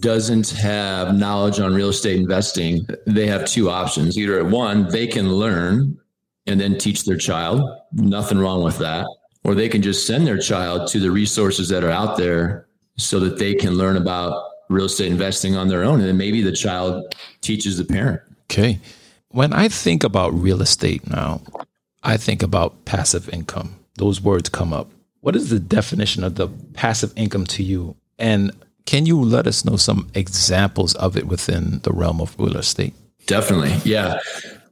doesn't 0.00 0.50
have 0.50 1.14
knowledge 1.14 1.60
on 1.60 1.74
real 1.74 1.90
estate 1.90 2.16
investing, 2.16 2.86
they 3.06 3.26
have 3.26 3.44
two 3.44 3.70
options. 3.70 4.18
Either 4.18 4.42
one, 4.44 4.88
they 4.88 5.06
can 5.06 5.32
learn 5.32 5.96
and 6.46 6.60
then 6.60 6.78
teach 6.78 7.04
their 7.04 7.16
child. 7.18 7.62
Nothing 7.92 8.38
wrong 8.38 8.64
with 8.64 8.78
that. 8.78 9.06
Or 9.44 9.54
they 9.54 9.68
can 9.68 9.82
just 9.82 10.06
send 10.06 10.26
their 10.26 10.38
child 10.38 10.88
to 10.88 10.98
the 10.98 11.10
resources 11.10 11.68
that 11.68 11.84
are 11.84 11.90
out 11.90 12.16
there 12.16 12.66
so 12.96 13.20
that 13.20 13.38
they 13.38 13.54
can 13.54 13.74
learn 13.74 13.96
about 13.96 14.42
real 14.70 14.86
estate 14.86 15.12
investing 15.12 15.54
on 15.54 15.68
their 15.68 15.84
own. 15.84 16.00
And 16.00 16.08
then 16.08 16.16
maybe 16.16 16.42
the 16.42 16.52
child 16.52 17.14
teaches 17.42 17.76
the 17.76 17.84
parent. 17.84 18.22
Okay. 18.50 18.80
When 19.28 19.52
I 19.52 19.68
think 19.68 20.02
about 20.02 20.32
real 20.32 20.62
estate 20.62 21.08
now, 21.10 21.42
I 22.04 22.16
think 22.16 22.42
about 22.42 22.84
passive 22.84 23.28
income. 23.30 23.76
Those 23.96 24.20
words 24.20 24.48
come 24.48 24.72
up. 24.72 24.90
What 25.20 25.34
is 25.34 25.48
the 25.48 25.58
definition 25.58 26.22
of 26.22 26.34
the 26.34 26.48
passive 26.74 27.12
income 27.16 27.46
to 27.46 27.62
you? 27.62 27.96
And 28.18 28.52
can 28.84 29.06
you 29.06 29.20
let 29.20 29.46
us 29.46 29.64
know 29.64 29.76
some 29.76 30.10
examples 30.14 30.94
of 30.96 31.16
it 31.16 31.26
within 31.26 31.80
the 31.82 31.92
realm 31.92 32.20
of 32.20 32.38
real 32.38 32.58
estate? 32.58 32.94
Definitely. 33.26 33.72
Yeah. 33.90 34.18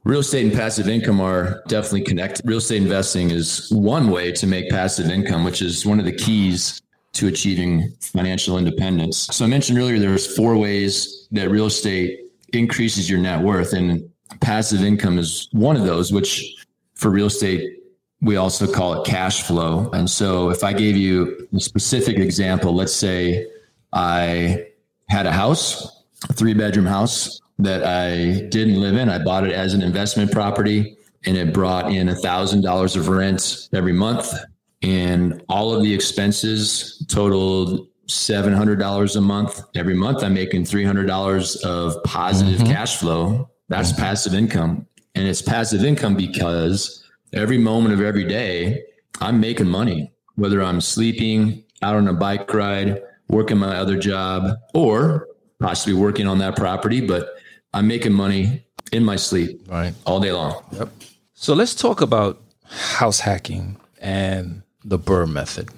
Real 0.03 0.19
estate 0.19 0.45
and 0.45 0.53
passive 0.53 0.87
income 0.87 1.19
are 1.19 1.63
definitely 1.67 2.03
connected. 2.03 2.45
Real 2.45 2.59
estate 2.59 2.81
investing 2.81 3.31
is 3.31 3.69
one 3.71 4.11
way 4.11 4.31
to 4.33 4.45
make 4.45 4.69
passive 4.69 5.09
income, 5.09 5.43
which 5.43 5.61
is 5.61 5.85
one 5.85 5.97
of 5.97 6.05
the 6.05 6.11
keys 6.11 6.81
to 7.13 7.27
achieving 7.27 7.91
financial 8.01 8.57
independence. 8.57 9.27
So 9.31 9.45
I 9.45 9.47
mentioned 9.47 9.79
earlier 9.79 9.97
there's 9.97 10.35
four 10.35 10.57
ways 10.57 11.27
that 11.31 11.49
real 11.49 11.67
estate 11.67 12.19
increases 12.51 13.09
your 13.09 13.19
net 13.19 13.41
worth 13.41 13.73
and 13.73 14.07
passive 14.41 14.83
income 14.83 15.17
is 15.17 15.47
one 15.51 15.75
of 15.75 15.85
those 15.85 16.11
which 16.11 16.53
for 16.95 17.09
real 17.09 17.27
estate 17.27 17.79
we 18.23 18.37
also 18.37 18.71
call 18.71 19.01
it 19.01 19.05
cash 19.05 19.43
flow. 19.43 19.89
And 19.91 20.09
so 20.09 20.49
if 20.49 20.63
I 20.63 20.71
gave 20.71 20.95
you 20.95 21.47
a 21.53 21.59
specific 21.59 22.17
example, 22.17 22.73
let's 22.73 22.93
say 22.93 23.47
I 23.91 24.67
had 25.09 25.25
a 25.25 25.31
house, 25.31 26.03
a 26.29 26.33
three 26.33 26.53
bedroom 26.53 26.85
house 26.85 27.41
that 27.59 27.83
I 27.83 28.47
didn't 28.47 28.79
live 28.79 28.95
in. 28.95 29.09
I 29.09 29.21
bought 29.21 29.45
it 29.45 29.51
as 29.51 29.73
an 29.73 29.81
investment 29.81 30.31
property 30.31 30.97
and 31.25 31.35
it 31.35 31.53
brought 31.53 31.91
in 31.91 32.09
a 32.09 32.15
thousand 32.15 32.61
dollars 32.61 32.95
of 32.95 33.09
rent 33.09 33.67
every 33.73 33.93
month. 33.93 34.33
And 34.81 35.43
all 35.49 35.73
of 35.73 35.83
the 35.83 35.93
expenses 35.93 37.05
totaled 37.09 37.87
$700 38.07 39.15
a 39.15 39.21
month. 39.21 39.61
Every 39.75 39.95
month, 39.95 40.23
I'm 40.23 40.33
making 40.33 40.63
$300 40.63 41.63
of 41.63 42.03
positive 42.03 42.59
mm-hmm. 42.59 42.71
cash 42.71 42.97
flow. 42.97 43.49
That's 43.69 43.91
mm-hmm. 43.91 44.01
passive 44.01 44.33
income. 44.33 44.87
And 45.15 45.27
it's 45.27 45.41
passive 45.41 45.83
income 45.83 46.15
because 46.15 47.03
every 47.33 47.57
moment 47.57 47.93
of 47.93 48.01
every 48.01 48.23
day, 48.23 48.83
I'm 49.21 49.39
making 49.39 49.67
money, 49.67 50.11
whether 50.35 50.61
I'm 50.61 50.81
sleeping, 50.81 51.63
out 51.81 51.95
on 51.95 52.07
a 52.07 52.13
bike 52.13 52.51
ride, 52.53 53.01
working 53.29 53.57
my 53.57 53.75
other 53.75 53.97
job, 53.97 54.57
or 54.73 55.27
possibly 55.59 55.93
working 55.93 56.27
on 56.27 56.39
that 56.39 56.55
property. 56.55 57.01
But 57.05 57.29
I'm 57.73 57.87
making 57.87 58.13
money 58.13 58.65
in 58.91 59.03
my 59.03 59.15
sleep 59.15 59.61
right. 59.67 59.93
all 60.05 60.19
day 60.19 60.31
long. 60.31 60.63
Yep. 60.71 60.89
So 61.33 61.53
let's 61.53 61.75
talk 61.75 62.01
about 62.01 62.41
house 62.65 63.19
hacking 63.19 63.77
and 63.99 64.63
the 64.83 64.97
BRRRR 64.97 65.31
method. 65.31 65.69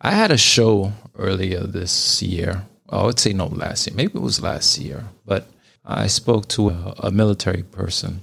I 0.00 0.12
had 0.12 0.30
a 0.30 0.38
show 0.38 0.92
earlier 1.18 1.60
this 1.60 2.22
year. 2.22 2.66
I 2.88 3.04
would 3.04 3.18
say 3.18 3.32
no 3.32 3.46
last 3.46 3.86
year. 3.86 3.96
Maybe 3.96 4.14
it 4.14 4.22
was 4.22 4.40
last 4.40 4.78
year, 4.78 5.04
but 5.26 5.48
I 5.84 6.06
spoke 6.06 6.48
to 6.48 6.70
a, 6.70 6.94
a 6.98 7.10
military 7.10 7.62
person 7.62 8.22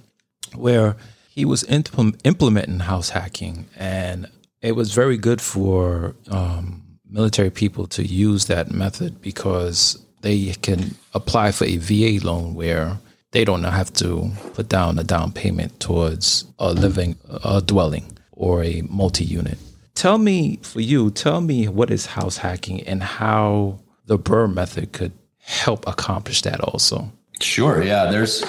where 0.58 0.96
he 1.30 1.46
was 1.46 1.64
impl- 1.64 2.20
implementing 2.24 2.80
house 2.80 3.10
hacking, 3.10 3.68
and 3.76 4.28
it 4.62 4.76
was 4.76 4.94
very 4.94 5.18
good 5.18 5.42
for 5.42 6.16
um, 6.30 6.82
military 7.10 7.50
people 7.50 7.88
to 7.88 8.04
use 8.04 8.46
that 8.46 8.72
method 8.72 9.22
because 9.22 10.04
they 10.22 10.54
can 10.62 10.96
apply 11.14 11.52
for 11.52 11.66
a 11.66 11.78
VA 11.78 12.26
loan 12.26 12.56
where 12.56 12.98
they 13.32 13.44
don't 13.44 13.64
have 13.64 13.92
to 13.94 14.32
put 14.54 14.70
down 14.70 14.98
a 14.98 15.04
down 15.04 15.32
payment 15.32 15.80
towards 15.80 16.46
a 16.58 16.72
living 16.74 17.18
a 17.44 17.62
dwelling 17.62 18.18
or 18.32 18.64
a 18.64 18.82
multi-unit. 18.90 19.58
Tell 19.94 20.18
me 20.18 20.60
for 20.62 20.82
you, 20.82 21.12
tell 21.12 21.42
me 21.42 21.68
what 21.68 21.92
is 21.92 22.06
house 22.06 22.38
hacking 22.38 22.82
and 22.82 23.04
how 23.04 23.80
the 24.06 24.18
BRRRR 24.18 24.54
method 24.54 24.92
could 24.94 25.14
help 25.40 25.88
accomplish 25.88 26.42
that 26.42 26.60
also. 26.60 27.12
Sure. 27.40 27.84
Yeah. 27.84 28.12
There's 28.12 28.44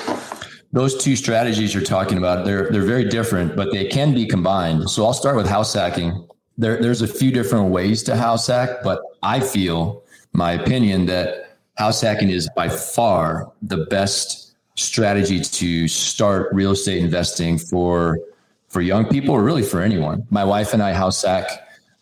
those 0.73 1.03
two 1.03 1.17
strategies 1.17 1.73
you're 1.73 1.83
talking 1.83 2.19
about. 2.19 2.45
They're 2.45 2.71
they're 2.71 2.83
very 2.83 3.09
different, 3.09 3.57
but 3.57 3.73
they 3.73 3.87
can 3.87 4.15
be 4.15 4.27
combined. 4.27 4.91
So 4.91 5.05
I'll 5.05 5.13
start 5.13 5.37
with 5.37 5.47
house 5.49 5.73
hacking. 5.73 6.27
There, 6.59 6.81
there's 6.81 7.03
a 7.03 7.09
few 7.09 7.31
different 7.31 7.71
ways 7.71 8.03
to 8.05 8.17
house 8.17 8.47
hack, 8.47 8.83
but 8.83 9.01
I 9.23 9.41
feel 9.41 10.03
my 10.33 10.53
opinion 10.53 11.07
that 11.07 11.59
house 11.77 12.01
hacking 12.01 12.31
is 12.31 12.49
by 12.57 12.69
far 12.69 13.53
the 13.63 13.87
best 13.87 14.55
strategy 14.75 15.41
to 15.41 15.89
start 15.89 16.53
real 16.53 16.73
estate 16.73 17.03
investing 17.03 17.59
for 17.59 18.19
for 18.69 18.81
young 18.81 19.07
people 19.07 19.35
or 19.35 19.43
really 19.43 19.63
for 19.63 19.81
anyone. 19.81 20.27
My 20.31 20.45
wife 20.45 20.75
and 20.75 20.83
I 20.83 20.93
house 20.93 21.23
hack 21.23 21.49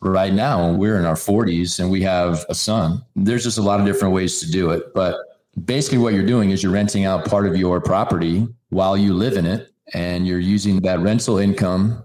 right 0.00 0.32
now. 0.32 0.72
We're 0.72 0.98
in 0.98 1.04
our 1.04 1.14
40s 1.14 1.78
and 1.78 1.90
we 1.90 2.02
have 2.02 2.44
a 2.48 2.54
son. 2.54 3.04
There's 3.16 3.44
just 3.44 3.58
a 3.58 3.62
lot 3.62 3.80
of 3.80 3.86
different 3.86 4.14
ways 4.14 4.40
to 4.40 4.50
do 4.50 4.70
it, 4.70 4.92
but 4.94 5.33
basically 5.64 5.98
what 5.98 6.14
you're 6.14 6.26
doing 6.26 6.50
is 6.50 6.62
you're 6.62 6.72
renting 6.72 7.04
out 7.04 7.24
part 7.26 7.46
of 7.46 7.56
your 7.56 7.80
property 7.80 8.46
while 8.70 8.96
you 8.96 9.14
live 9.14 9.36
in 9.36 9.46
it 9.46 9.72
and 9.92 10.26
you're 10.26 10.40
using 10.40 10.80
that 10.80 11.00
rental 11.00 11.38
income 11.38 12.04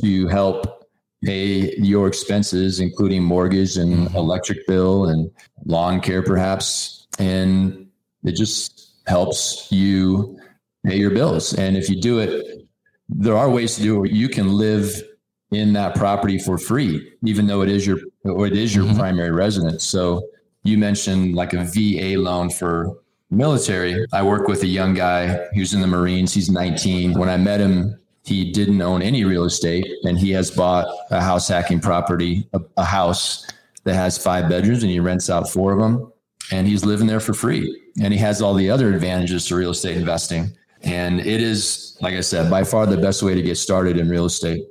to 0.00 0.26
help 0.28 0.86
pay 1.24 1.74
your 1.76 2.06
expenses 2.06 2.80
including 2.80 3.22
mortgage 3.22 3.76
and 3.76 3.92
mm-hmm. 3.92 4.16
electric 4.16 4.66
bill 4.66 5.06
and 5.06 5.30
lawn 5.64 6.00
care 6.00 6.22
perhaps 6.22 7.06
and 7.18 7.88
it 8.24 8.32
just 8.32 8.88
helps 9.06 9.70
you 9.70 10.38
pay 10.86 10.96
your 10.96 11.10
bills. 11.10 11.54
And 11.54 11.76
if 11.76 11.88
you 11.88 12.00
do 12.00 12.18
it, 12.20 12.66
there 13.08 13.36
are 13.36 13.50
ways 13.50 13.76
to 13.76 13.82
do 13.82 14.04
it 14.04 14.12
you 14.12 14.28
can 14.28 14.52
live 14.52 15.02
in 15.50 15.72
that 15.72 15.96
property 15.96 16.38
for 16.38 16.58
free, 16.58 17.10
even 17.24 17.46
though 17.46 17.62
it 17.62 17.70
is 17.70 17.86
your 17.86 17.98
or 18.24 18.46
it 18.46 18.56
is 18.56 18.74
your 18.74 18.84
mm-hmm. 18.84 18.98
primary 18.98 19.30
residence. 19.30 19.84
So 19.84 20.22
you 20.68 20.78
mentioned 20.78 21.34
like 21.34 21.52
a 21.52 21.64
VA 21.64 22.18
loan 22.18 22.50
for 22.50 22.98
military. 23.30 24.06
I 24.12 24.22
work 24.22 24.48
with 24.48 24.62
a 24.62 24.66
young 24.66 24.94
guy 24.94 25.46
who's 25.54 25.74
in 25.74 25.80
the 25.80 25.86
Marines. 25.86 26.32
He's 26.32 26.50
19. 26.50 27.18
When 27.18 27.28
I 27.28 27.36
met 27.36 27.60
him, 27.60 27.98
he 28.24 28.52
didn't 28.52 28.80
own 28.82 29.02
any 29.02 29.24
real 29.24 29.44
estate 29.44 29.86
and 30.04 30.18
he 30.18 30.30
has 30.32 30.50
bought 30.50 30.86
a 31.10 31.20
house 31.20 31.48
hacking 31.48 31.80
property, 31.80 32.46
a, 32.52 32.60
a 32.76 32.84
house 32.84 33.46
that 33.84 33.94
has 33.94 34.18
five 34.18 34.48
bedrooms 34.48 34.82
and 34.82 34.92
he 34.92 35.00
rents 35.00 35.30
out 35.30 35.48
four 35.48 35.72
of 35.72 35.78
them 35.78 36.12
and 36.52 36.66
he's 36.66 36.84
living 36.84 37.06
there 37.06 37.20
for 37.20 37.32
free 37.32 37.82
and 38.02 38.12
he 38.12 38.18
has 38.18 38.42
all 38.42 38.54
the 38.54 38.70
other 38.70 38.92
advantages 38.92 39.46
to 39.46 39.56
real 39.56 39.70
estate 39.70 39.96
investing. 39.96 40.50
And 40.82 41.20
it 41.20 41.42
is, 41.42 41.96
like 42.00 42.14
I 42.14 42.20
said, 42.20 42.50
by 42.50 42.64
far 42.64 42.86
the 42.86 42.96
best 42.96 43.22
way 43.22 43.34
to 43.34 43.42
get 43.42 43.56
started 43.56 43.96
in 43.96 44.08
real 44.08 44.26
estate. 44.26 44.64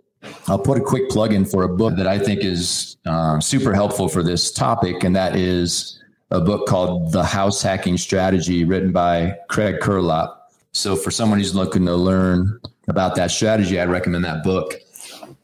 I'll 0.48 0.60
put 0.60 0.78
a 0.78 0.82
quick 0.82 1.10
plug 1.10 1.34
in 1.34 1.46
for 1.46 1.64
a 1.64 1.70
book 1.70 1.96
that 1.98 2.08
I 2.08 2.20
think 2.20 2.44
is 2.44 2.98
um, 3.06 3.42
super 3.42 3.74
helpful 3.74 4.08
for 4.08 4.24
this 4.24 4.52
topic, 4.52 5.04
and 5.04 5.16
that 5.16 5.36
is 5.36 6.02
a 6.32 6.42
book 6.42 6.68
called 6.68 7.12
The 7.12 7.24
House 7.24 7.62
Hacking 7.62 7.98
Strategy, 7.98 8.64
written 8.64 8.92
by 8.92 9.38
Craig 9.50 9.80
Curelop. 9.82 10.36
So, 10.72 10.96
for 10.96 11.12
someone 11.12 11.40
who's 11.40 11.56
looking 11.56 11.86
to 11.86 11.96
learn 11.96 12.60
about 12.88 13.16
that 13.16 13.32
strategy, 13.32 13.80
I'd 13.80 13.90
recommend 13.90 14.24
that 14.26 14.44
book. 14.44 14.76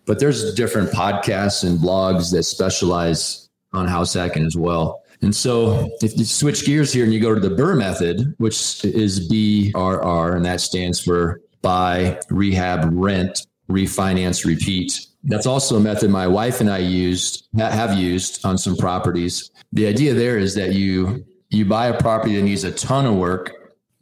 But 0.06 0.20
there's 0.20 0.54
different 0.54 0.92
podcasts 0.92 1.68
and 1.68 1.80
blogs 1.80 2.32
that 2.32 2.44
specialize 2.44 3.50
on 3.72 3.88
house 3.88 4.14
hacking 4.14 4.46
as 4.46 4.56
well. 4.56 5.04
And 5.22 5.34
so 5.34 5.90
if 6.02 6.18
you 6.18 6.26
switch 6.26 6.66
gears 6.66 6.92
here 6.92 7.06
and 7.06 7.14
you 7.14 7.22
go 7.22 7.34
to 7.34 7.40
the 7.40 7.56
BRRRR 7.56 7.78
method, 7.78 8.36
which 8.40 8.84
is 8.84 9.30
BRR, 9.30 10.36
and 10.36 10.46
that 10.46 10.60
stands 10.60 11.00
for 11.00 11.42
buy, 11.62 12.20
rehab, 12.30 12.90
rent, 12.92 13.48
refinance, 13.70 14.46
repeat. 14.46 15.08
That's 15.24 15.46
also 15.46 15.78
a 15.78 15.80
method 15.80 16.10
my 16.10 16.28
wife 16.28 16.60
and 16.60 16.70
I 16.70 16.80
used, 16.80 17.48
have 17.58 17.98
used 17.98 18.46
on 18.46 18.58
some 18.58 18.76
properties. 18.76 19.52
The 19.72 19.88
idea 19.88 20.14
there 20.14 20.38
is 20.38 20.56
that 20.56 20.74
you 20.74 21.26
you 21.50 21.66
buy 21.66 21.88
a 21.88 22.02
property 22.02 22.36
that 22.36 22.42
needs 22.42 22.64
a 22.64 22.72
ton 22.72 23.06
of 23.06 23.16
work, 23.16 23.52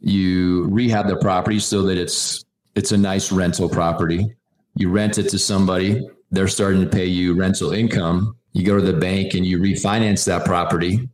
you 0.00 0.64
rehab 0.68 1.06
the 1.06 1.16
property 1.16 1.58
so 1.58 1.82
that 1.82 1.98
it's 1.98 2.44
it's 2.74 2.92
a 2.92 2.96
nice 2.96 3.30
rental 3.30 3.68
property. 3.68 4.34
You 4.74 4.88
rent 4.88 5.18
it 5.18 5.28
to 5.28 5.38
somebody, 5.38 6.08
they're 6.30 6.48
starting 6.48 6.80
to 6.80 6.88
pay 6.88 7.04
you 7.04 7.34
rental 7.34 7.72
income 7.72 8.34
you 8.52 8.64
go 8.64 8.76
to 8.76 8.84
the 8.84 8.92
bank 8.92 9.34
and 9.34 9.46
you 9.46 9.58
refinance 9.58 10.26
that 10.26 10.44
property. 10.44 11.08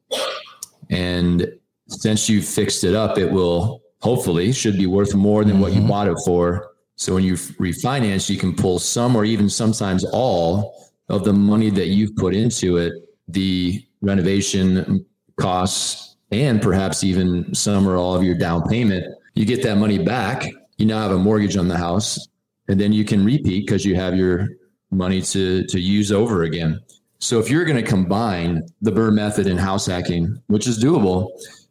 And 0.91 1.47
since 1.89 2.29
you've 2.29 2.45
fixed 2.45 2.85
it 2.85 2.95
up, 2.95 3.19
it 3.19 3.31
will 3.31 3.83
hopefully 4.01 4.53
should 4.53 4.77
be 4.77 4.87
worth 4.87 5.15
more 5.15 5.45
than 5.45 5.55
mm-hmm. 5.55 5.63
what 5.63 5.73
you 5.73 5.81
mm-hmm. 5.81 5.89
bought 5.89 6.09
it 6.09 6.19
for. 6.25 6.68
So 6.99 7.15
when 7.15 7.23
you 7.23 7.35
refinance, 7.35 8.29
you 8.29 8.37
can 8.37 8.55
pull 8.55 8.81
some 8.81 9.15
or 9.15 9.25
even 9.25 9.49
sometimes 9.49 10.05
all 10.05 10.91
of 11.09 11.25
the 11.25 11.33
money 11.33 11.71
that 11.71 11.87
you've 11.87 12.15
put 12.17 12.35
into 12.35 12.77
it. 12.77 12.93
The 13.29 13.85
renovation 14.03 15.07
costs 15.37 16.17
and 16.33 16.61
perhaps 16.61 17.05
even 17.05 17.55
some 17.55 17.89
or 17.89 17.97
all 17.97 18.17
of 18.17 18.25
your 18.25 18.35
down 18.35 18.69
payment. 18.69 19.07
You 19.35 19.47
get 19.47 19.63
that 19.63 19.77
money 19.77 19.99
back. 19.99 20.51
You 20.77 20.87
now 20.87 21.01
have 21.01 21.13
a 21.13 21.19
mortgage 21.19 21.57
on 21.57 21.69
the 21.69 21.77
house, 21.77 22.29
and 22.67 22.81
then 22.81 22.93
you 22.93 23.05
can 23.05 23.25
repeat 23.25 23.67
because 23.67 23.85
you 23.85 23.95
have 23.95 24.17
your 24.17 24.49
money 24.91 25.23
to 25.23 25.65
to 25.67 25.81
use 25.81 26.11
over 26.11 26.43
again. 26.43 26.81
So 27.21 27.39
if 27.39 27.49
you're 27.49 27.65
going 27.65 27.83
to 27.83 27.89
combine 27.89 28.63
the 28.81 28.91
BRRRR 28.91 29.13
method 29.13 29.47
and 29.47 29.59
house 29.59 29.87
hacking, 29.87 30.41
which 30.49 30.67
is 30.67 30.83
doable, 30.83 31.31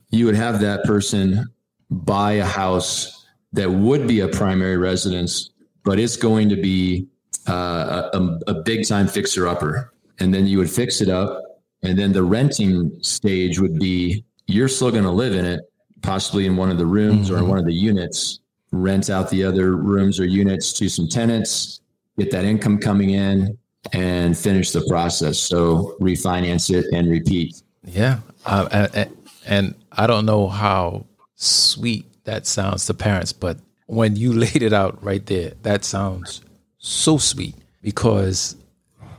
you 0.10 0.25
would 0.25 0.36
have 0.36 0.62
that 0.62 0.86
person 0.86 1.46
buy 1.89 2.34
a 2.34 2.46
house 2.46 3.16
that 3.57 3.69
would 3.69 4.07
be 4.07 4.21
a 4.21 4.27
primary 4.27 4.77
residence, 4.77 5.49
but 5.83 5.99
it's 5.99 6.15
going 6.15 6.47
to 6.49 6.55
be 6.55 7.07
uh, 7.47 8.09
a, 8.13 8.39
a 8.47 8.53
big 8.53 8.87
time 8.87 9.07
fixer 9.07 9.47
upper. 9.47 9.91
And 10.19 10.33
then 10.33 10.47
you 10.47 10.57
would 10.59 10.69
fix 10.69 11.01
it 11.01 11.09
up. 11.09 11.43
And 11.83 11.97
then 11.97 12.11
the 12.13 12.23
renting 12.23 12.91
stage 13.01 13.59
would 13.59 13.77
be 13.77 14.23
you're 14.47 14.67
still 14.67 14.91
going 14.91 15.03
to 15.03 15.11
live 15.11 15.35
in 15.35 15.45
it, 15.45 15.61
possibly 16.01 16.45
in 16.45 16.55
one 16.55 16.71
of 16.71 16.77
the 16.77 16.85
rooms 16.85 17.27
mm-hmm. 17.27 17.35
or 17.35 17.39
in 17.39 17.47
one 17.47 17.59
of 17.59 17.65
the 17.65 17.73
units, 17.73 18.39
rent 18.71 19.09
out 19.09 19.29
the 19.29 19.43
other 19.43 19.75
rooms 19.75 20.19
or 20.19 20.25
units 20.25 20.73
to 20.73 20.89
some 20.89 21.07
tenants, 21.07 21.81
get 22.17 22.31
that 22.31 22.45
income 22.45 22.79
coming 22.79 23.11
in, 23.11 23.57
and 23.93 24.37
finish 24.37 24.71
the 24.71 24.85
process. 24.87 25.39
So 25.39 25.95
refinance 25.99 26.73
it 26.73 26.85
and 26.93 27.09
repeat. 27.09 27.61
Yeah. 27.83 28.19
Uh, 28.45 29.05
and 29.45 29.75
I 29.91 30.07
don't 30.07 30.25
know 30.25 30.47
how 30.47 31.05
sweet 31.35 32.05
that 32.27 32.46
sounds 32.46 32.86
to 32.86 32.93
parents, 32.93 33.34
but 33.34 33.57
when 33.88 34.15
you 34.15 34.34
laid 34.46 34.62
it 34.62 34.74
out 34.74 35.03
right 35.03 35.25
there, 35.25 35.53
that 35.63 35.84
sounds 35.84 36.41
so 36.77 37.17
sweet 37.17 37.55
because 37.81 38.55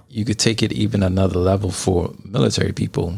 you 0.09 0.25
could 0.25 0.39
take 0.39 0.63
it 0.63 0.73
even 0.73 1.03
another 1.03 1.39
level 1.39 1.71
for 1.71 2.15
military 2.25 2.73
people 2.73 3.17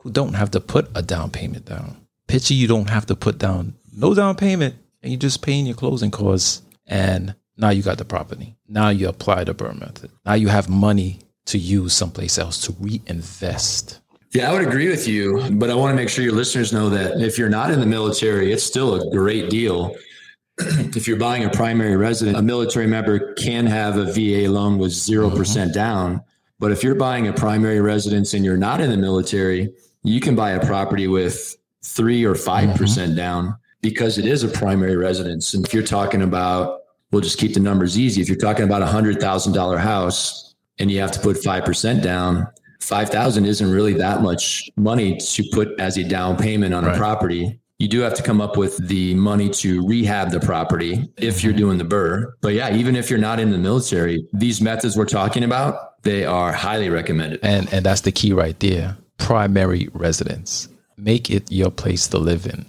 who 0.00 0.10
don't 0.10 0.34
have 0.34 0.50
to 0.52 0.60
put 0.60 0.88
a 0.94 1.02
down 1.02 1.30
payment 1.30 1.66
down. 1.66 1.96
Picture 2.26 2.54
you 2.54 2.66
don't 2.66 2.90
have 2.90 3.06
to 3.06 3.14
put 3.14 3.38
down 3.38 3.74
no 3.92 4.14
down 4.14 4.36
payment 4.36 4.74
and 5.02 5.12
you're 5.12 5.18
just 5.18 5.42
paying 5.42 5.66
your 5.66 5.76
closing 5.76 6.10
costs 6.10 6.62
and 6.86 7.34
now 7.56 7.70
you 7.70 7.82
got 7.82 7.98
the 7.98 8.04
property. 8.04 8.56
Now 8.68 8.90
you 8.90 9.08
apply 9.08 9.44
the 9.44 9.54
BRRRR 9.54 9.80
method. 9.80 10.10
Now 10.24 10.34
you 10.34 10.48
have 10.48 10.68
money 10.68 11.20
to 11.46 11.58
use 11.58 11.94
someplace 11.94 12.38
else 12.38 12.60
to 12.66 12.76
reinvest. 12.78 14.00
Yeah, 14.32 14.50
I 14.50 14.52
would 14.52 14.66
agree 14.66 14.88
with 14.88 15.06
you, 15.06 15.48
but 15.52 15.70
I 15.70 15.74
want 15.74 15.92
to 15.92 15.96
make 15.96 16.08
sure 16.08 16.24
your 16.24 16.34
listeners 16.34 16.72
know 16.72 16.88
that 16.90 17.20
if 17.20 17.38
you're 17.38 17.48
not 17.48 17.70
in 17.70 17.80
the 17.80 17.86
military, 17.86 18.52
it's 18.52 18.64
still 18.64 18.94
a 18.94 19.10
great 19.10 19.50
deal. 19.50 19.94
if 20.58 21.06
you're 21.06 21.16
buying 21.16 21.44
a 21.44 21.50
primary 21.50 21.96
residence, 21.96 22.36
a 22.36 22.42
military 22.42 22.86
member 22.86 23.34
can 23.34 23.66
have 23.66 23.96
a 23.96 24.12
VA 24.12 24.50
loan 24.50 24.78
with 24.78 24.92
0 24.92 25.30
mm-hmm. 25.30 25.72
down. 25.72 26.22
But 26.58 26.72
if 26.72 26.82
you're 26.82 26.94
buying 26.94 27.28
a 27.28 27.32
primary 27.32 27.80
residence 27.80 28.34
and 28.34 28.44
you're 28.44 28.56
not 28.56 28.80
in 28.80 28.90
the 28.90 28.96
military, 28.96 29.72
you 30.02 30.20
can 30.20 30.34
buy 30.34 30.52
a 30.52 30.66
property 30.66 31.06
with 31.06 31.56
three 31.84 32.24
or 32.24 32.34
5% 32.34 32.74
mm-hmm. 32.74 33.14
down 33.14 33.56
because 33.80 34.18
it 34.18 34.26
is 34.26 34.42
a 34.42 34.48
primary 34.48 34.96
residence. 34.96 35.54
And 35.54 35.64
if 35.66 35.72
you're 35.72 35.82
talking 35.82 36.22
about, 36.22 36.80
we'll 37.12 37.20
just 37.20 37.38
keep 37.38 37.54
the 37.54 37.60
numbers 37.60 37.98
easy. 37.98 38.20
If 38.20 38.28
you're 38.28 38.36
talking 38.36 38.64
about 38.64 38.82
a 38.82 38.86
$100,000 38.86 39.78
house 39.78 40.54
and 40.78 40.90
you 40.90 41.00
have 41.00 41.12
to 41.12 41.20
put 41.20 41.36
5% 41.36 42.02
down, 42.02 42.48
5000 42.86 43.44
isn't 43.44 43.70
really 43.70 43.94
that 43.94 44.22
much 44.22 44.70
money 44.76 45.16
to 45.16 45.44
put 45.52 45.78
as 45.80 45.96
a 45.96 46.04
down 46.04 46.36
payment 46.36 46.72
on 46.72 46.84
right. 46.84 46.94
a 46.94 46.98
property. 46.98 47.58
You 47.78 47.88
do 47.88 48.00
have 48.00 48.14
to 48.14 48.22
come 48.22 48.40
up 48.40 48.56
with 48.56 48.76
the 48.88 49.14
money 49.16 49.50
to 49.50 49.86
rehab 49.86 50.30
the 50.30 50.40
property 50.40 51.12
if 51.18 51.42
you're 51.42 51.52
doing 51.52 51.78
the 51.78 51.84
BRRRR. 51.84 52.32
But 52.40 52.54
yeah, 52.54 52.74
even 52.74 52.94
if 52.94 53.10
you're 53.10 53.18
not 53.18 53.40
in 53.40 53.50
the 53.50 53.58
military, 53.58 54.26
these 54.32 54.60
methods 54.60 54.96
we're 54.96 55.04
talking 55.04 55.42
about, 55.42 56.00
they 56.02 56.24
are 56.24 56.52
highly 56.52 56.88
recommended. 56.88 57.40
And 57.42 57.70
and 57.72 57.84
that's 57.84 58.02
the 58.02 58.12
key 58.12 58.32
right 58.32 58.58
there. 58.60 58.96
Primary 59.18 59.88
residence. 59.92 60.68
Make 60.96 61.28
it 61.28 61.50
your 61.50 61.70
place 61.70 62.06
to 62.08 62.18
live 62.18 62.46
in 62.46 62.64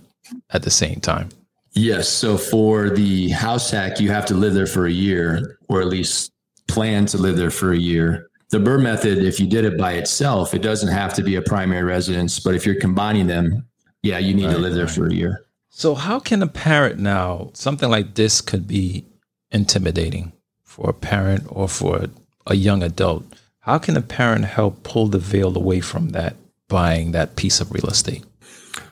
at 0.49 0.63
the 0.63 0.71
same 0.71 0.99
time. 0.99 1.29
Yes. 1.73 2.09
So 2.09 2.37
for 2.37 2.89
the 2.89 3.29
house 3.29 3.69
hack, 3.69 3.99
you 3.99 4.09
have 4.09 4.25
to 4.25 4.33
live 4.33 4.55
there 4.55 4.65
for 4.65 4.87
a 4.87 4.91
year 4.91 5.59
or 5.69 5.79
at 5.79 5.87
least 5.87 6.31
plan 6.67 7.05
to 7.07 7.17
live 7.17 7.37
there 7.37 7.51
for 7.51 7.71
a 7.71 7.77
year. 7.77 8.26
The 8.49 8.59
BRRRR 8.59 8.81
method, 8.81 9.17
if 9.17 9.39
you 9.39 9.47
did 9.47 9.65
it 9.65 9.77
by 9.77 9.93
itself, 9.93 10.53
it 10.53 10.61
doesn't 10.61 10.91
have 10.91 11.13
to 11.15 11.23
be 11.23 11.35
a 11.35 11.41
primary 11.41 11.83
residence. 11.83 12.39
But 12.39 12.55
if 12.55 12.65
you're 12.65 12.79
combining 12.79 13.27
them, 13.27 13.65
yeah, 14.03 14.19
you 14.19 14.33
need 14.33 14.45
right, 14.45 14.53
to 14.53 14.59
live 14.59 14.73
there 14.73 14.85
right. 14.85 14.93
for 14.93 15.07
a 15.07 15.13
year. 15.13 15.43
So, 15.69 15.95
how 15.95 16.19
can 16.19 16.41
a 16.41 16.47
parent 16.47 16.97
now, 16.97 17.51
something 17.53 17.89
like 17.89 18.15
this 18.15 18.39
could 18.39 18.67
be 18.67 19.05
intimidating 19.51 20.31
for 20.63 20.89
a 20.89 20.93
parent 20.93 21.43
or 21.49 21.67
for 21.67 22.07
a 22.45 22.55
young 22.55 22.83
adult? 22.83 23.25
How 23.59 23.77
can 23.77 23.97
a 23.97 24.01
parent 24.01 24.45
help 24.45 24.83
pull 24.83 25.07
the 25.07 25.19
veil 25.19 25.55
away 25.57 25.81
from 25.81 26.09
that 26.09 26.37
buying 26.69 27.11
that 27.11 27.35
piece 27.35 27.59
of 27.59 27.71
real 27.71 27.87
estate? 27.87 28.23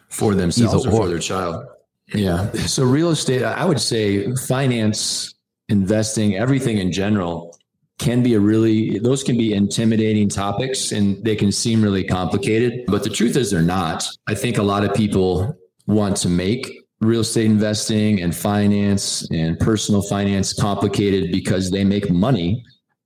For 0.10 0.36
themselves 0.36 0.86
Either 0.86 0.96
or 0.96 1.04
for 1.04 1.10
their 1.10 1.20
child. 1.20 1.66
Yeah. 2.14 2.52
So, 2.52 2.84
real 2.84 3.12
estate, 3.12 3.44
I 3.44 3.64
would 3.64 3.80
say 3.80 4.30
finance, 4.36 5.34
investing, 5.70 6.36
everything 6.36 6.78
in 6.78 6.92
general 6.92 7.58
can 7.98 8.22
be 8.22 8.34
a 8.34 8.40
really 8.40 9.00
those 9.00 9.24
can 9.24 9.38
be 9.38 9.54
intimidating 9.54 10.28
topics 10.28 10.92
and 10.92 11.24
they 11.24 11.36
can 11.36 11.52
seem 11.52 11.82
really 11.82 12.04
complicated 12.04 12.84
but 12.88 13.04
the 13.04 13.10
truth 13.10 13.36
is 13.36 13.52
they're 13.52 13.62
not. 13.62 14.06
I 14.28 14.36
think 14.36 14.58
a 14.58 14.64
lot 14.64 14.84
of 14.84 14.94
people 14.94 15.56
want 15.88 16.18
to 16.18 16.30
make 16.30 16.70
real 17.02 17.22
estate 17.22 17.46
investing 17.46 18.22
and 18.22 18.36
finance 18.36 19.30
and 19.32 19.60
personal 19.60 20.02
finance 20.02 20.54
complicated 20.54 21.32
because 21.32 21.72
they 21.72 21.84
make 21.84 22.10
money 22.10 22.64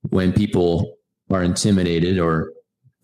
when 0.08 0.32
people 0.32 0.96
are 1.30 1.42
intimidated 1.42 2.18
or 2.18 2.52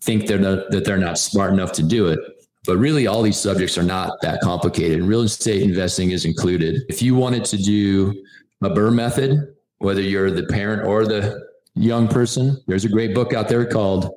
think 0.01 0.27
they're 0.27 0.39
not, 0.39 0.69
that 0.71 0.85
they're 0.85 0.97
not 0.97 1.17
smart 1.17 1.53
enough 1.53 1.71
to 1.73 1.83
do 1.83 2.07
it. 2.07 2.19
But 2.65 2.77
really 2.77 3.07
all 3.07 3.21
these 3.21 3.39
subjects 3.39 3.77
are 3.77 3.83
not 3.83 4.19
that 4.21 4.41
complicated. 4.41 5.01
Real 5.03 5.21
estate 5.21 5.61
investing 5.61 6.11
is 6.11 6.25
included. 6.25 6.81
If 6.89 7.01
you 7.01 7.15
wanted 7.15 7.45
to 7.45 7.57
do 7.57 8.13
a 8.61 8.69
BRRRR 8.69 8.93
method 8.93 9.55
whether 9.79 10.01
you're 10.01 10.31
the 10.31 10.45
parent 10.47 10.87
or 10.87 11.05
the 11.05 11.46
young 11.77 12.07
person, 12.07 12.57
there's 12.67 12.85
a 12.85 12.89
great 12.89 13.13
book 13.13 13.33
out 13.33 13.47
there 13.47 13.65
called 13.65 14.11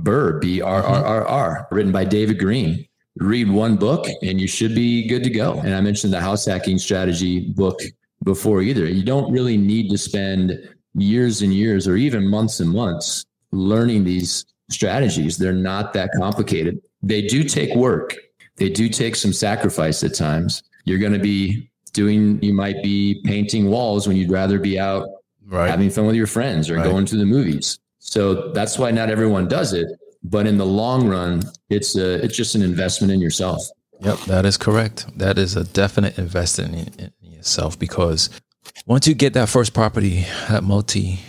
BRRRR, 0.00 0.40
B 0.40 0.62
R 0.62 0.82
R 0.82 1.04
R 1.04 1.26
R, 1.26 1.68
written 1.70 1.92
by 1.92 2.04
David 2.04 2.38
Greene. 2.38 2.86
Read 3.16 3.50
one 3.50 3.76
book 3.76 4.06
and 4.22 4.40
you 4.40 4.46
should 4.46 4.74
be 4.74 5.06
good 5.06 5.22
to 5.24 5.30
go. 5.30 5.60
And 5.60 5.74
I 5.74 5.80
mentioned 5.82 6.12
the 6.12 6.20
house 6.20 6.46
hacking 6.46 6.78
strategy 6.78 7.50
book 7.50 7.78
before 8.24 8.62
either. 8.62 8.86
You 8.86 9.02
don't 9.02 9.30
really 9.30 9.58
need 9.58 9.90
to 9.90 9.98
spend 9.98 10.52
years 10.94 11.42
and 11.42 11.52
years 11.52 11.86
or 11.86 11.96
even 11.96 12.26
months 12.26 12.60
and 12.60 12.70
months 12.70 13.26
learning 13.50 14.04
these 14.04 14.46
strategies. 14.70 15.36
They're 15.36 15.52
not 15.52 15.92
that 15.92 16.10
complicated. 16.16 16.80
They 17.02 17.22
do 17.22 17.44
take 17.44 17.74
work, 17.74 18.16
they 18.56 18.70
do 18.70 18.88
take 18.88 19.16
some 19.16 19.32
sacrifice 19.32 20.02
at 20.04 20.14
times. 20.14 20.62
You're 20.84 20.98
going 20.98 21.12
to 21.12 21.18
be 21.18 21.70
doing, 21.92 22.42
you 22.42 22.54
might 22.54 22.82
be 22.82 23.20
painting 23.24 23.68
walls 23.68 24.08
when 24.08 24.16
you'd 24.16 24.30
rather 24.30 24.58
be 24.58 24.78
out 24.78 25.06
right. 25.52 25.70
having 25.70 25.90
fun 25.90 26.06
with 26.06 26.16
your 26.16 26.26
friends 26.26 26.68
or 26.68 26.76
right. 26.76 26.84
going 26.84 27.06
to 27.06 27.16
the 27.16 27.26
movies. 27.26 27.78
So 27.98 28.50
that's 28.52 28.78
why 28.78 28.90
not 28.90 29.10
everyone 29.10 29.46
does 29.46 29.72
it. 29.72 29.86
But 30.24 30.46
in 30.46 30.56
the 30.56 30.66
long 30.66 31.08
run, 31.08 31.42
it's 31.68 31.96
a, 31.96 32.24
it's 32.24 32.36
just 32.36 32.54
an 32.54 32.62
investment 32.62 33.12
in 33.12 33.20
yourself. 33.20 33.62
Yep, 34.00 34.18
that 34.20 34.46
is 34.46 34.56
correct. 34.56 35.06
That 35.16 35.38
is 35.38 35.56
a 35.56 35.64
definite 35.64 36.18
investment 36.18 36.98
in, 36.98 37.12
in 37.22 37.32
yourself 37.32 37.78
because 37.78 38.30
once 38.86 39.06
you 39.06 39.14
get 39.14 39.34
that 39.34 39.48
first 39.48 39.74
property, 39.74 40.26
that 40.48 40.64
multi 40.64 41.20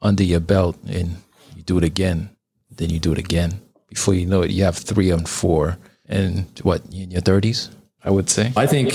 under 0.00 0.22
your 0.22 0.40
belt, 0.40 0.76
and 0.86 1.16
you 1.56 1.62
do 1.62 1.78
it 1.78 1.84
again, 1.84 2.30
then 2.70 2.90
you 2.90 2.98
do 2.98 3.12
it 3.12 3.18
again. 3.18 3.60
Before 3.88 4.14
you 4.14 4.26
know 4.26 4.42
it, 4.42 4.50
you 4.50 4.64
have 4.64 4.76
three 4.76 5.10
and 5.10 5.28
four, 5.28 5.78
and 6.06 6.46
what 6.62 6.82
in 6.92 7.10
your 7.10 7.22
thirties? 7.22 7.70
I 8.04 8.10
would 8.10 8.28
say. 8.28 8.52
I 8.56 8.66
think 8.66 8.92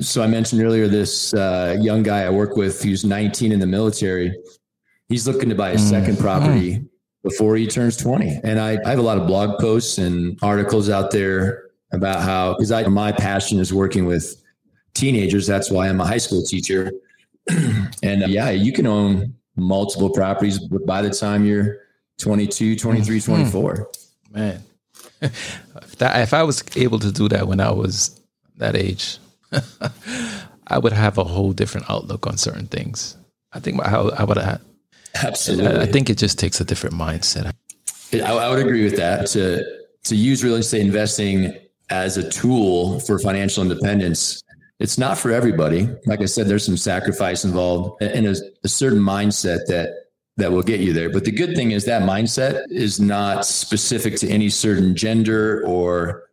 so. 0.00 0.22
I 0.22 0.26
mentioned 0.26 0.60
earlier 0.60 0.88
this 0.88 1.32
uh, 1.32 1.76
young 1.80 2.02
guy 2.02 2.24
I 2.24 2.30
work 2.30 2.56
with 2.56 2.82
who's 2.82 3.04
19 3.04 3.52
in 3.52 3.60
the 3.60 3.66
military. 3.66 4.36
He's 5.08 5.26
looking 5.28 5.48
to 5.48 5.54
buy 5.54 5.70
a 5.70 5.76
mm. 5.76 5.90
second 5.90 6.18
property 6.18 6.78
mm. 6.78 6.88
before 7.22 7.56
he 7.56 7.68
turns 7.68 7.96
20. 7.96 8.40
And 8.42 8.58
I, 8.58 8.78
I 8.84 8.90
have 8.90 8.98
a 8.98 9.02
lot 9.02 9.18
of 9.18 9.28
blog 9.28 9.60
posts 9.60 9.98
and 9.98 10.36
articles 10.42 10.90
out 10.90 11.12
there 11.12 11.70
about 11.92 12.20
how, 12.22 12.54
because 12.54 12.72
I 12.72 12.82
my 12.88 13.12
passion 13.12 13.60
is 13.60 13.72
working 13.72 14.06
with 14.06 14.42
teenagers. 14.94 15.46
That's 15.46 15.70
why 15.70 15.88
I'm 15.88 16.00
a 16.00 16.06
high 16.06 16.18
school 16.18 16.42
teacher. 16.42 16.90
and 18.02 18.24
uh, 18.24 18.26
yeah, 18.26 18.50
you 18.50 18.72
can 18.72 18.88
own 18.88 19.34
multiple 19.54 20.10
properties 20.10 20.58
by 20.58 21.00
the 21.00 21.10
time 21.10 21.44
you're 21.44 21.78
22, 22.18 22.76
23, 22.76 23.18
mm-hmm. 23.18 23.32
24. 23.32 23.90
Man, 24.32 24.62
if, 25.20 25.96
that, 25.98 26.20
if 26.20 26.34
I 26.34 26.42
was 26.42 26.62
able 26.76 26.98
to 26.98 27.12
do 27.12 27.28
that 27.28 27.48
when 27.48 27.60
I 27.60 27.70
was 27.70 28.20
that 28.56 28.76
age, 28.76 29.18
I 30.68 30.78
would 30.78 30.92
have 30.92 31.18
a 31.18 31.24
whole 31.24 31.52
different 31.52 31.88
outlook 31.90 32.26
on 32.26 32.36
certain 32.36 32.66
things. 32.66 33.16
I 33.52 33.60
think 33.60 33.82
how 33.82 34.10
I 34.10 34.24
would 34.24 34.36
have. 34.36 34.60
Absolutely. 35.14 35.66
I, 35.68 35.82
I, 35.82 35.86
think 35.86 36.10
it 36.10 36.18
just 36.18 36.38
takes 36.38 36.60
a 36.60 36.64
different 36.64 36.94
mindset. 36.94 37.52
I, 38.12 38.18
I 38.18 38.50
would 38.50 38.58
agree 38.58 38.84
with 38.84 38.96
that. 38.96 39.26
To 39.28 39.64
to 40.04 40.16
use 40.16 40.44
real 40.44 40.56
estate 40.56 40.82
investing 40.82 41.56
as 41.88 42.16
a 42.16 42.28
tool 42.28 43.00
for 43.00 43.18
financial 43.18 43.62
independence, 43.62 44.42
it's 44.78 44.98
not 44.98 45.18
for 45.18 45.30
everybody. 45.30 45.88
Like 46.04 46.20
I 46.20 46.26
said, 46.26 46.48
there's 46.48 46.64
some 46.64 46.76
sacrifice 46.76 47.44
involved 47.44 48.02
and 48.02 48.26
a, 48.26 48.36
a 48.64 48.68
certain 48.68 49.00
mindset 49.00 49.66
that 49.66 50.05
that 50.36 50.52
will 50.52 50.62
get 50.62 50.80
you 50.80 50.92
there. 50.92 51.10
But 51.10 51.24
the 51.24 51.32
good 51.32 51.56
thing 51.56 51.70
is 51.70 51.84
that 51.86 52.02
mindset 52.02 52.70
is 52.70 53.00
not 53.00 53.46
specific 53.46 54.16
to 54.16 54.28
any 54.28 54.50
certain 54.50 54.94
gender 54.94 55.64
or 55.66 56.28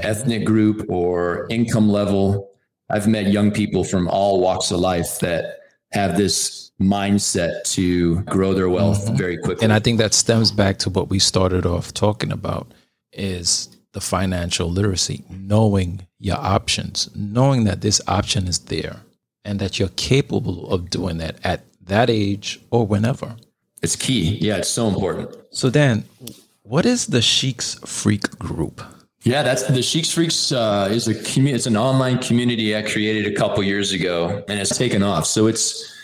ethnic 0.00 0.44
group 0.44 0.84
or 0.88 1.46
income 1.50 1.88
level. 1.88 2.50
I've 2.90 3.06
met 3.06 3.28
young 3.28 3.50
people 3.50 3.84
from 3.84 4.08
all 4.08 4.40
walks 4.40 4.70
of 4.70 4.80
life 4.80 5.20
that 5.20 5.60
have 5.92 6.16
this 6.16 6.70
mindset 6.80 7.62
to 7.72 8.20
grow 8.22 8.52
their 8.52 8.68
wealth 8.68 9.06
mm-hmm. 9.06 9.16
very 9.16 9.38
quickly. 9.38 9.64
And 9.64 9.72
I 9.72 9.78
think 9.78 9.98
that 9.98 10.12
stems 10.12 10.50
back 10.50 10.78
to 10.78 10.90
what 10.90 11.08
we 11.08 11.18
started 11.18 11.64
off 11.64 11.94
talking 11.94 12.32
about 12.32 12.72
is 13.12 13.68
the 13.92 14.00
financial 14.00 14.70
literacy, 14.70 15.24
knowing 15.30 16.06
your 16.18 16.36
options, 16.36 17.08
knowing 17.14 17.64
that 17.64 17.80
this 17.80 18.00
option 18.06 18.46
is 18.46 18.58
there 18.58 19.00
and 19.44 19.58
that 19.58 19.78
you're 19.78 19.88
capable 19.90 20.70
of 20.70 20.90
doing 20.90 21.18
that 21.18 21.38
at 21.44 21.64
that 21.86 22.10
age 22.10 22.60
or 22.70 22.86
whenever. 22.86 23.36
It's 23.82 23.96
key. 23.96 24.38
Yeah, 24.40 24.56
it's 24.56 24.68
so 24.68 24.88
important. 24.88 25.34
So 25.50 25.70
Dan, 25.70 26.04
what 26.62 26.86
is 26.86 27.06
the 27.06 27.22
Sheeks 27.22 27.78
Freak 27.84 28.38
group? 28.38 28.82
Yeah, 29.22 29.42
that's 29.42 29.64
the 29.64 29.82
Sheeks 29.82 30.12
Freaks 30.12 30.52
uh, 30.52 30.88
is 30.90 31.08
a 31.08 31.14
community. 31.14 31.56
It's 31.56 31.66
an 31.66 31.76
online 31.76 32.18
community 32.18 32.76
I 32.76 32.82
created 32.82 33.26
a 33.26 33.36
couple 33.36 33.62
years 33.64 33.92
ago, 33.92 34.44
and 34.48 34.60
it's 34.60 34.76
taken 34.76 35.02
off. 35.02 35.26
So 35.26 35.46
it's 35.46 35.94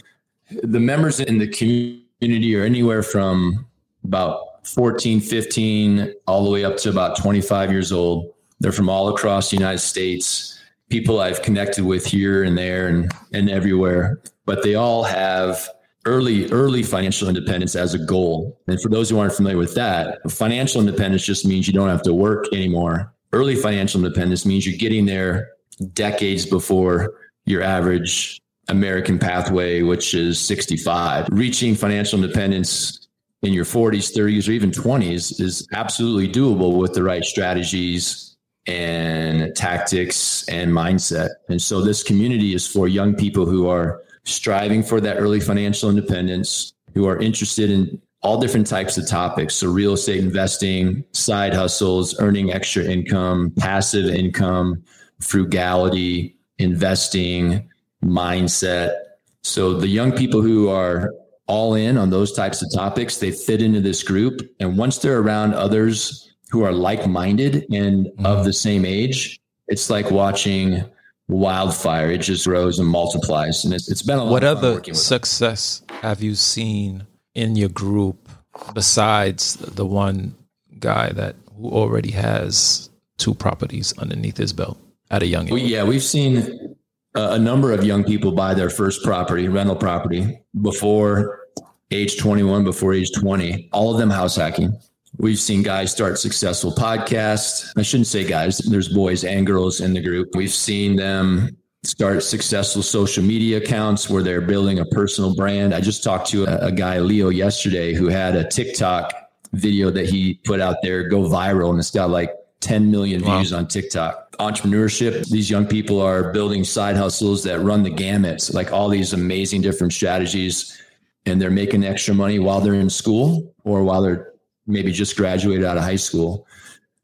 the 0.63 0.81
members 0.81 1.21
in 1.21 1.39
the 1.39 1.47
community 1.49 2.57
are 2.57 2.65
anywhere 2.65 3.03
from 3.03 3.67
about 4.05 4.67
14, 4.67 5.21
15, 5.21 6.15
all 6.27 6.45
the 6.45 6.51
way 6.51 6.65
up 6.65 6.77
to 6.79 6.91
about 6.91 7.17
25 7.17 7.71
years 7.71 7.93
old. 7.93 8.33
They're 8.61 8.73
from 8.73 8.89
all 8.89 9.09
across 9.09 9.51
the 9.51 9.57
United 9.57 9.79
States. 9.79 10.61
People 10.93 11.21
I've 11.21 11.41
connected 11.41 11.87
with 11.87 12.05
here 12.05 12.43
and 12.45 12.59
there 12.59 12.89
and, 12.89 13.11
and 13.33 13.49
everywhere, 13.49 14.21
but 14.45 14.63
they 14.63 14.75
all 14.75 15.05
have 15.05 15.67
early 16.05 16.51
early 16.51 16.83
financial 16.83 17.29
independence 17.29 17.75
as 17.75 17.95
a 17.95 17.99
goal. 17.99 18.61
And 18.67 18.79
for 18.79 18.91
those 18.91 19.09
who 19.09 19.19
aren't 19.19 19.33
familiar 19.33 19.57
with 19.57 19.75
that, 19.75 20.19
financial 20.31 20.83
independence 20.83 21.25
just 21.25 21.47
means 21.47 21.67
you 21.67 21.73
don't 21.73 21.89
have 21.89 22.03
to 22.03 22.13
work 22.13 22.45
anymore. 22.53 23.11
Early 23.33 23.57
financial 23.57 24.05
independence 24.05 24.45
means 24.45 24.67
you're 24.67 24.77
getting 24.77 25.07
there 25.07 25.53
decades 25.95 26.45
before 26.45 27.15
your 27.47 27.63
average 27.63 28.39
American 28.69 29.19
pathway, 29.19 29.81
which 29.81 30.13
is 30.13 30.39
65. 30.39 31.27
Reaching 31.33 31.75
financial 31.75 32.23
independence 32.23 33.09
in 33.41 33.55
your 33.55 33.65
40s, 33.65 34.15
30s, 34.15 34.47
or 34.47 34.53
even 34.53 34.71
20s 34.71 35.41
is 35.41 35.67
absolutely 35.73 36.29
doable 36.29 36.77
with 36.77 36.93
the 36.93 37.03
right 37.03 37.25
strategies 37.25 38.32
and 38.67 39.55
tactics 39.57 40.49
and 40.49 40.73
mindset. 40.73 41.31
And 41.49 41.61
so 41.61 41.81
this 41.81 42.03
community 42.03 42.55
is 42.55 42.67
for 42.67 42.89
young 42.89 43.15
people 43.15 43.47
who 43.47 43.69
are 43.69 44.03
striving 44.25 44.83
for 44.83 45.01
that 45.01 45.17
early 45.17 45.41
financial 45.41 45.91
independence, 45.91 46.73
who 46.95 47.07
are 47.07 47.19
interested 47.19 47.71
in 47.71 48.01
all 48.23 48.41
different 48.41 48.67
types 48.67 48.97
of 48.97 49.09
topics. 49.09 49.55
So, 49.55 49.71
real 49.71 49.95
estate 49.95 50.21
investing, 50.21 51.05
side 51.13 51.55
hustles, 51.55 52.19
earning 52.21 52.53
extra 52.53 52.85
income, 52.85 53.53
passive 53.59 54.07
income, 54.07 54.85
frugality, 55.21 56.37
investing, 56.59 57.69
mindset. 58.05 58.95
So, 59.43 59.75
the 59.75 59.89
young 59.89 60.13
people 60.13 60.41
who 60.41 60.69
are 60.69 61.13
all 61.49 61.75
in 61.75 61.99
on 61.99 62.11
those 62.11 62.33
types 62.33 62.63
of 62.63 62.73
topics, 62.73 63.17
they 63.17 63.33
fit 63.33 63.61
into 63.61 63.81
this 63.81 64.05
group. 64.05 64.41
And 64.61 64.79
once 64.79 64.99
they're 64.99 65.19
around 65.19 65.55
others 65.55 66.32
who 66.53 66.65
are 66.65 66.73
like 66.73 67.07
minded 67.07 67.67
and 67.73 68.07
mm-hmm. 68.07 68.27
of 68.27 68.45
the 68.45 68.53
same 68.53 68.85
age, 68.85 69.41
it's 69.69 69.89
like 69.89 70.11
watching 70.11 70.85
wildfire. 71.29 72.11
It 72.11 72.19
just 72.19 72.47
grows 72.47 72.79
and 72.79 72.87
multiplies. 72.87 73.65
And 73.65 73.73
it's, 73.73 73.91
it's 73.91 74.03
been 74.03 74.19
a 74.19 74.25
What 74.25 74.45
other 74.45 74.83
success 74.93 75.83
have 76.03 76.23
you 76.23 76.35
seen 76.35 77.07
in 77.35 77.57
your 77.57 77.71
group 77.71 78.29
besides 78.75 79.55
the 79.57 79.87
one 79.87 80.35
guy 80.79 81.11
that 81.13 81.37
who 81.57 81.71
already 81.71 82.11
has 82.11 82.91
two 83.17 83.33
properties 83.35 83.97
underneath 83.99 84.37
his 84.37 84.53
belt 84.53 84.79
at 85.11 85.23
a 85.23 85.27
young 85.27 85.47
age? 85.47 85.53
Well, 85.53 85.61
yeah, 85.61 85.85
we've 85.85 86.03
seen 86.03 86.77
a 87.15 87.39
number 87.39 87.73
of 87.73 87.83
young 87.83 88.05
people 88.05 88.33
buy 88.33 88.53
their 88.53 88.71
first 88.71 89.03
property, 89.03 89.49
rental 89.49 89.77
property, 89.77 90.39
before 90.61 91.47
age 91.91 92.19
21, 92.19 92.65
before 92.65 92.93
age 92.93 93.11
20, 93.13 93.71
all 93.73 93.93
of 93.93 93.99
them 93.99 94.11
house 94.11 94.37
hacking. 94.37 94.79
We've 95.19 95.39
seen 95.39 95.63
guys 95.63 95.93
start 95.93 96.19
successful 96.19 96.73
podcasts. 96.73 97.71
I 97.77 97.83
shouldn't 97.83 98.07
say 98.07 98.25
guys, 98.25 98.59
there's 98.59 98.89
boys 98.89 99.25
and 99.25 99.47
girls 99.47 99.81
in 99.81 99.93
the 99.93 100.01
group. 100.01 100.35
We've 100.35 100.53
seen 100.53 100.97
them 100.97 101.57
start 101.85 102.23
successful 102.23 102.83
social 102.83 103.23
media 103.23 103.59
accounts 103.59 104.09
where 104.09 104.23
they're 104.23 104.41
building 104.41 104.79
a 104.79 104.85
personal 104.87 105.35
brand. 105.35 105.75
I 105.75 105.81
just 105.81 106.03
talked 106.03 106.29
to 106.29 106.45
a, 106.45 106.69
a 106.69 106.73
guy, 106.73 106.99
Leo, 107.01 107.29
yesterday 107.29 107.93
who 107.93 108.09
had 108.09 108.37
a 108.37 108.49
TikTok 108.49 109.13
video 109.53 109.91
that 109.91 110.09
he 110.09 110.35
put 110.45 110.61
out 110.61 110.77
there 110.83 111.09
go 111.09 111.23
viral 111.23 111.71
and 111.71 111.79
it's 111.79 111.91
got 111.91 112.09
like 112.09 112.31
10 112.61 112.91
million 112.91 113.23
wow. 113.23 113.39
views 113.39 113.53
on 113.53 113.67
TikTok. 113.67 114.33
Entrepreneurship, 114.39 115.29
these 115.29 115.51
young 115.51 115.67
people 115.67 116.01
are 116.01 116.33
building 116.33 116.65
side 116.65 116.97
hustles 116.97 117.43
that 117.45 117.61
run 117.61 117.83
the 117.83 117.91
gamut, 117.91 118.49
like 118.55 118.73
all 118.73 118.89
these 118.89 119.13
amazing 119.13 119.61
different 119.61 119.93
strategies. 119.93 120.81
And 121.27 121.41
they're 121.41 121.51
making 121.51 121.85
extra 121.85 122.15
money 122.15 122.39
while 122.39 122.61
they're 122.61 122.75
in 122.75 122.91
school 122.91 123.55
or 123.65 123.85
while 123.85 124.03
they're 124.03 124.32
maybe 124.67 124.93
just 124.93 125.17
graduated 125.17 125.65
out 125.65 125.77
of 125.77 125.83
high 125.83 125.97
school 125.97 126.47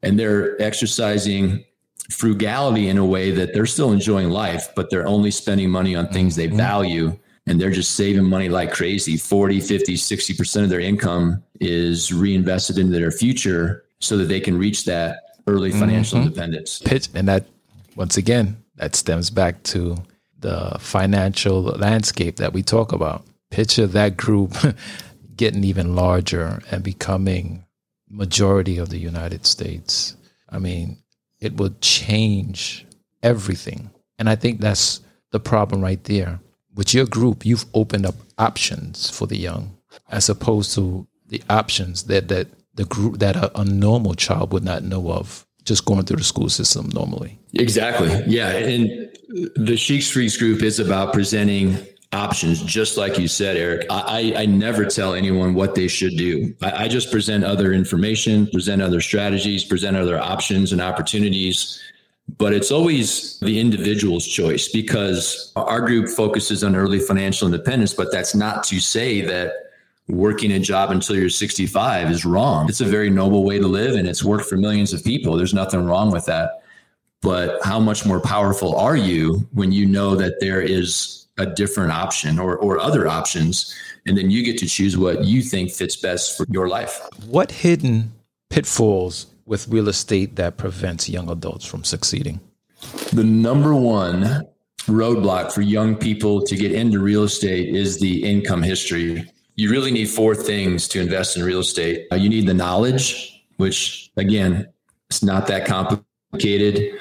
and 0.01 0.19
they're 0.19 0.59
exercising 0.61 1.63
frugality 2.09 2.87
in 2.87 2.97
a 2.97 3.05
way 3.05 3.31
that 3.31 3.53
they're 3.53 3.65
still 3.65 3.91
enjoying 3.91 4.29
life, 4.29 4.67
but 4.75 4.89
they're 4.89 5.07
only 5.07 5.31
spending 5.31 5.69
money 5.69 5.95
on 5.95 6.07
things 6.07 6.35
they 6.35 6.47
mm-hmm. 6.47 6.57
value 6.57 7.17
and 7.45 7.59
they're 7.59 7.71
just 7.71 7.95
saving 7.95 8.23
money 8.23 8.49
like 8.49 8.71
crazy 8.71 9.17
40, 9.17 9.59
50, 9.59 9.95
60% 9.95 10.63
of 10.63 10.69
their 10.69 10.79
income 10.79 11.43
is 11.59 12.13
reinvested 12.13 12.77
into 12.77 12.93
their 12.93 13.11
future 13.11 13.83
so 13.99 14.17
that 14.17 14.25
they 14.25 14.39
can 14.39 14.57
reach 14.57 14.85
that 14.85 15.17
early 15.47 15.71
financial 15.71 16.19
mm-hmm. 16.19 16.27
independence. 16.27 16.79
Pitch 16.79 17.09
and 17.13 17.27
that 17.27 17.45
once 17.95 18.17
again, 18.17 18.57
that 18.75 18.95
stems 18.95 19.29
back 19.29 19.61
to 19.63 19.97
the 20.39 20.77
financial 20.79 21.63
landscape 21.63 22.37
that 22.37 22.53
we 22.53 22.63
talk 22.63 22.93
about. 22.93 23.25
Picture 23.49 23.87
that 23.87 24.15
group 24.15 24.53
getting 25.39 25.63
even 25.63 25.95
larger 25.95 26.61
and 26.69 26.83
becoming 26.83 27.63
majority 28.09 28.77
of 28.77 28.89
the 28.89 28.97
United 28.97 29.45
States. 29.45 30.17
I 30.49 30.59
mean, 30.59 30.97
it 31.39 31.55
would 31.55 31.79
change 31.79 32.85
everything. 33.23 33.89
And 34.17 34.29
I 34.29 34.35
think 34.35 34.59
that's 34.59 34.99
the 35.31 35.39
problem 35.39 35.79
right 35.79 36.03
there. 36.03 36.41
With 36.75 36.93
your 36.93 37.05
group, 37.05 37.45
you've 37.45 37.65
opened 37.73 38.05
up 38.05 38.15
options 38.37 39.09
for 39.09 39.27
the 39.27 39.37
young 39.37 39.77
as 40.09 40.27
opposed 40.27 40.75
to 40.75 41.07
the 41.29 41.41
options 41.49 42.03
that, 42.03 42.27
that 42.27 42.47
the 42.75 42.83
group 42.83 43.19
that 43.19 43.37
a, 43.37 43.61
a 43.61 43.63
normal 43.63 44.15
child 44.15 44.51
would 44.51 44.65
not 44.65 44.83
know 44.83 45.09
of 45.09 45.47
just 45.63 45.85
going 45.85 46.03
through 46.03 46.17
the 46.17 46.23
school 46.25 46.49
system 46.49 46.89
normally. 46.93 47.39
Exactly. 47.53 48.09
Yeah. 48.27 48.49
And 48.49 49.09
the 49.55 49.77
Sheeks 49.77 50.11
Freaks 50.11 50.35
group 50.35 50.61
is 50.63 50.79
about 50.79 51.13
presenting 51.13 51.77
options, 52.11 52.61
just 52.63 52.97
like 52.97 53.17
you 53.19 53.27
said, 53.27 53.55
Eric. 53.55 53.85
I, 53.89 54.33
I 54.35 54.45
never 54.45 54.85
tell 54.85 55.13
anyone 55.13 55.53
what 55.53 55.75
they 55.75 55.87
should 55.87 56.17
do. 56.17 56.55
I, 56.61 56.85
I 56.85 56.87
just 56.87 57.11
present 57.11 57.43
other 57.43 57.73
information, 57.73 58.47
present 58.47 58.81
other 58.81 59.01
strategies, 59.01 59.63
present 59.63 59.95
other 59.95 60.19
options 60.19 60.71
and 60.71 60.81
opportunities. 60.81 61.79
But 62.37 62.53
it's 62.53 62.71
always 62.71 63.39
the 63.39 63.59
individual's 63.59 64.25
choice 64.25 64.69
because 64.69 65.51
our 65.55 65.81
group 65.81 66.09
focuses 66.09 66.63
on 66.63 66.75
early 66.75 66.99
financial 66.99 67.47
independence. 67.47 67.93
But 67.93 68.11
that's 68.11 68.35
not 68.35 68.63
to 68.65 68.79
say 68.79 69.21
that 69.21 69.53
working 70.07 70.51
a 70.51 70.59
job 70.59 70.91
until 70.91 71.15
you're 71.15 71.29
65 71.29 72.11
is 72.11 72.25
wrong. 72.25 72.67
It's 72.67 72.81
a 72.81 72.85
very 72.85 73.09
noble 73.09 73.43
way 73.43 73.59
to 73.59 73.67
live 73.67 73.95
and 73.95 74.07
it's 74.07 74.23
worked 74.23 74.45
for 74.45 74.57
millions 74.57 74.93
of 74.93 75.03
people. 75.03 75.37
There's 75.37 75.53
nothing 75.53 75.85
wrong 75.85 76.11
with 76.11 76.25
that. 76.25 76.63
But 77.21 77.63
how 77.63 77.79
much 77.79 78.05
more 78.05 78.19
powerful 78.19 78.75
are 78.75 78.95
you 78.95 79.47
when 79.53 79.71
you 79.71 79.85
know 79.85 80.15
that 80.15 80.39
there 80.39 80.61
is 80.61 81.27
a 81.39 81.45
different 81.45 81.91
option 81.91 82.37
or, 82.37 82.57
or 82.57 82.77
other 82.79 83.07
options. 83.07 83.73
And 84.05 84.17
then 84.17 84.29
you 84.29 84.43
get 84.43 84.57
to 84.59 84.67
choose 84.67 84.97
what 84.97 85.23
you 85.23 85.41
think 85.41 85.71
fits 85.71 85.95
best 85.95 86.37
for 86.37 86.45
your 86.49 86.67
life. 86.67 86.99
What 87.25 87.51
hidden 87.51 88.11
pitfalls 88.49 89.27
with 89.45 89.67
real 89.67 89.87
estate 89.87 90.35
that 90.35 90.57
prevents 90.57 91.09
young 91.09 91.29
adults 91.29 91.65
from 91.65 91.83
succeeding? 91.83 92.39
The 93.13 93.23
number 93.23 93.73
one 93.73 94.45
roadblock 94.85 95.51
for 95.51 95.61
young 95.61 95.95
people 95.95 96.41
to 96.43 96.55
get 96.55 96.71
into 96.71 96.99
real 96.99 97.23
estate 97.23 97.75
is 97.75 97.99
the 97.99 98.23
income 98.23 98.61
history. 98.61 99.29
You 99.55 99.69
really 99.69 99.91
need 99.91 100.09
four 100.09 100.35
things 100.35 100.87
to 100.89 101.01
invest 101.01 101.35
in 101.35 101.43
real 101.43 101.59
estate. 101.59 102.07
Uh, 102.11 102.15
you 102.15 102.29
need 102.29 102.47
the 102.47 102.53
knowledge, 102.53 103.43
which 103.57 104.11
again, 104.17 104.67
it's 105.09 105.23
not 105.23 105.47
that 105.47 105.65
complicated. 105.65 106.97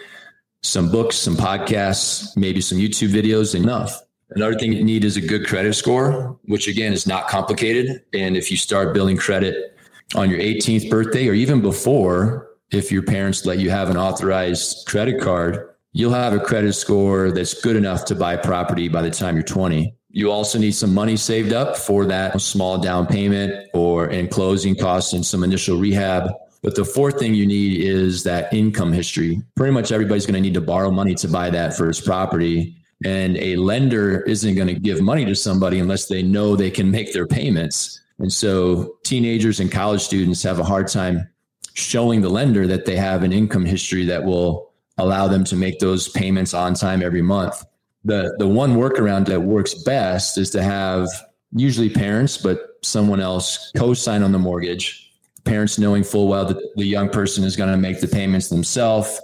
Some 0.63 0.91
books, 0.91 1.17
some 1.17 1.37
podcasts, 1.37 2.37
maybe 2.37 2.61
some 2.61 2.79
YouTube 2.79 3.11
videos, 3.11 3.55
enough. 3.55 4.03
Another 4.31 4.59
thing 4.59 4.73
you 4.73 4.85
need 4.85 5.05
is 5.05 5.17
a 5.17 5.21
good 5.21 5.47
credit 5.47 5.75
score, 5.75 6.39
which 6.45 6.69
again 6.69 6.93
is 6.93 7.07
not 7.07 7.29
complicated. 7.29 8.03
And 8.13 8.37
if 8.37 8.51
you 8.51 8.57
start 8.57 8.93
building 8.93 9.17
credit 9.17 9.79
on 10.15 10.29
your 10.31 10.39
18th 10.39 10.91
birthday 10.91 11.29
or 11.29 11.35
even 11.35 11.61
before, 11.61 12.51
if 12.71 12.93
your 12.93 13.03
parents 13.03 13.47
let 13.47 13.59
you 13.59 13.71
have 13.71 13.89
an 13.89 13.97
authorized 13.97 14.87
credit 14.87 15.21
card, 15.21 15.71
you'll 15.93 16.13
have 16.13 16.35
a 16.35 16.41
credit 16.41 16.75
score 16.75 17.31
that's 17.31 17.55
good 17.55 17.77
enough 17.77 18.05
to 18.07 18.15
buy 18.15 18.37
property 18.37 18.89
by 18.89 19.01
the 19.01 19.11
time 19.11 19.35
you're 19.35 19.45
20. 19.45 19.95
You 20.11 20.31
also 20.31 20.59
need 20.59 20.73
some 20.73 20.93
money 20.93 21.17
saved 21.17 21.53
up 21.53 21.77
for 21.77 22.05
that 22.07 22.41
small 22.41 22.79
down 22.79 23.07
payment 23.07 23.69
or 23.73 24.09
in 24.09 24.29
closing 24.29 24.75
costs 24.75 25.13
and 25.13 25.25
some 25.25 25.43
initial 25.43 25.79
rehab. 25.79 26.31
But 26.63 26.75
the 26.75 26.85
fourth 26.85 27.19
thing 27.19 27.35
you 27.35 27.47
need 27.47 27.81
is 27.81 28.25
that 28.25 28.53
income 28.53 28.93
history. 28.93 29.43
Pretty 29.55 29.73
much 29.73 29.93
everybody's 29.93 30.27
going 30.27 30.35
to 30.35 30.41
need 30.41 30.55
to 30.55 30.61
borrow 30.61 30.91
money 30.91 31.15
to 31.17 31.29
buy 31.29 31.51
that 31.51 31.77
first 31.77 32.05
property. 32.05 32.78
And 33.05 33.37
a 33.37 33.57
lender 33.57 34.23
isn't 34.23 34.57
going 34.57 34.69
to 34.69 34.75
give 34.75 35.01
money 35.01 35.25
to 35.25 35.35
somebody 35.35 35.79
unless 35.79 36.07
they 36.07 36.23
know 36.23 36.57
they 36.57 36.71
can 36.71 36.91
make 36.91 37.13
their 37.13 37.27
payments. 37.27 38.01
And 38.19 38.33
so 38.33 38.97
teenagers 39.05 39.61
and 39.61 39.71
college 39.71 40.03
students 40.03 40.43
have 40.43 40.59
a 40.59 40.65
hard 40.65 40.89
time 40.89 41.29
showing 41.75 42.21
the 42.21 42.29
lender 42.29 42.67
that 42.67 42.87
they 42.87 42.97
have 42.97 43.23
an 43.23 43.33
income 43.33 43.65
history 43.65 44.05
that 44.07 44.25
will 44.25 44.73
allow 44.99 45.29
them 45.29 45.45
to 45.45 45.57
make 45.57 45.79
those 45.79 46.09
payments 46.09 46.53
on 46.53 46.75
time 46.75 47.03
every 47.03 47.23
month. 47.23 47.65
The 48.05 48.35
the 48.39 48.49
one 48.49 48.75
workaround 48.75 49.27
that 49.27 49.41
works 49.41 49.75
best 49.75 50.39
is 50.39 50.51
to 50.51 50.63
have 50.63 51.09
usually 51.53 51.89
parents, 51.89 52.37
but 52.37 52.79
someone 52.83 53.21
else 53.21 53.73
co-sign 53.77 54.23
on 54.23 54.33
the 54.33 54.39
mortgage. 54.39 55.13
Parents 55.45 55.79
knowing 55.79 56.05
full 56.05 56.29
well 56.29 56.45
that 56.45 56.77
the 56.77 56.85
young 56.85 57.09
person 57.09 57.45
is 57.45 57.57
going 57.57 57.71
to 57.71 57.77
make 57.77 58.01
the 58.01 58.09
payments 58.09 58.49
themselves, 58.49 59.21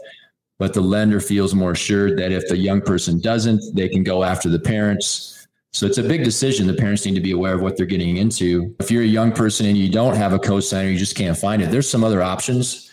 but 0.58 0.72
the 0.72 0.80
lender 0.80 1.20
feels 1.20 1.54
more 1.54 1.72
assured 1.72 2.18
that 2.18 2.32
if 2.32 2.46
the 2.48 2.56
young 2.56 2.80
person 2.80 3.20
doesn't, 3.20 3.62
they 3.74 3.88
can 3.88 4.04
go 4.04 4.22
after 4.22 4.48
the 4.48 4.58
parents. 4.58 5.46
So 5.72 5.86
it's 5.86 5.98
a 5.98 6.02
big 6.02 6.22
decision. 6.22 6.66
The 6.66 6.74
parents 6.74 7.04
need 7.04 7.16
to 7.16 7.20
be 7.20 7.32
aware 7.32 7.54
of 7.54 7.60
what 7.60 7.76
they're 7.76 7.86
getting 7.86 8.16
into. 8.18 8.74
If 8.78 8.90
you're 8.90 9.02
a 9.02 9.06
young 9.06 9.32
person 9.32 9.66
and 9.66 9.76
you 9.76 9.90
don't 9.90 10.14
have 10.14 10.32
a 10.32 10.38
co-signer, 10.38 10.88
you 10.88 10.98
just 10.98 11.16
can't 11.16 11.36
find 11.36 11.60
it. 11.60 11.70
There's 11.70 11.88
some 11.88 12.04
other 12.04 12.22
options, 12.22 12.90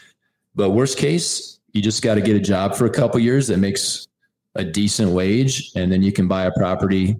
but 0.55 0.71
worst 0.71 0.97
case, 0.97 1.59
you 1.73 1.81
just 1.81 2.01
got 2.01 2.15
to 2.15 2.21
get 2.21 2.35
a 2.35 2.39
job 2.39 2.75
for 2.75 2.85
a 2.85 2.89
couple 2.89 3.19
years 3.19 3.47
that 3.47 3.57
makes 3.57 4.07
a 4.55 4.63
decent 4.63 5.11
wage, 5.11 5.71
and 5.75 5.91
then 5.91 6.01
you 6.01 6.11
can 6.11 6.27
buy 6.27 6.45
a 6.45 6.51
property 6.51 7.15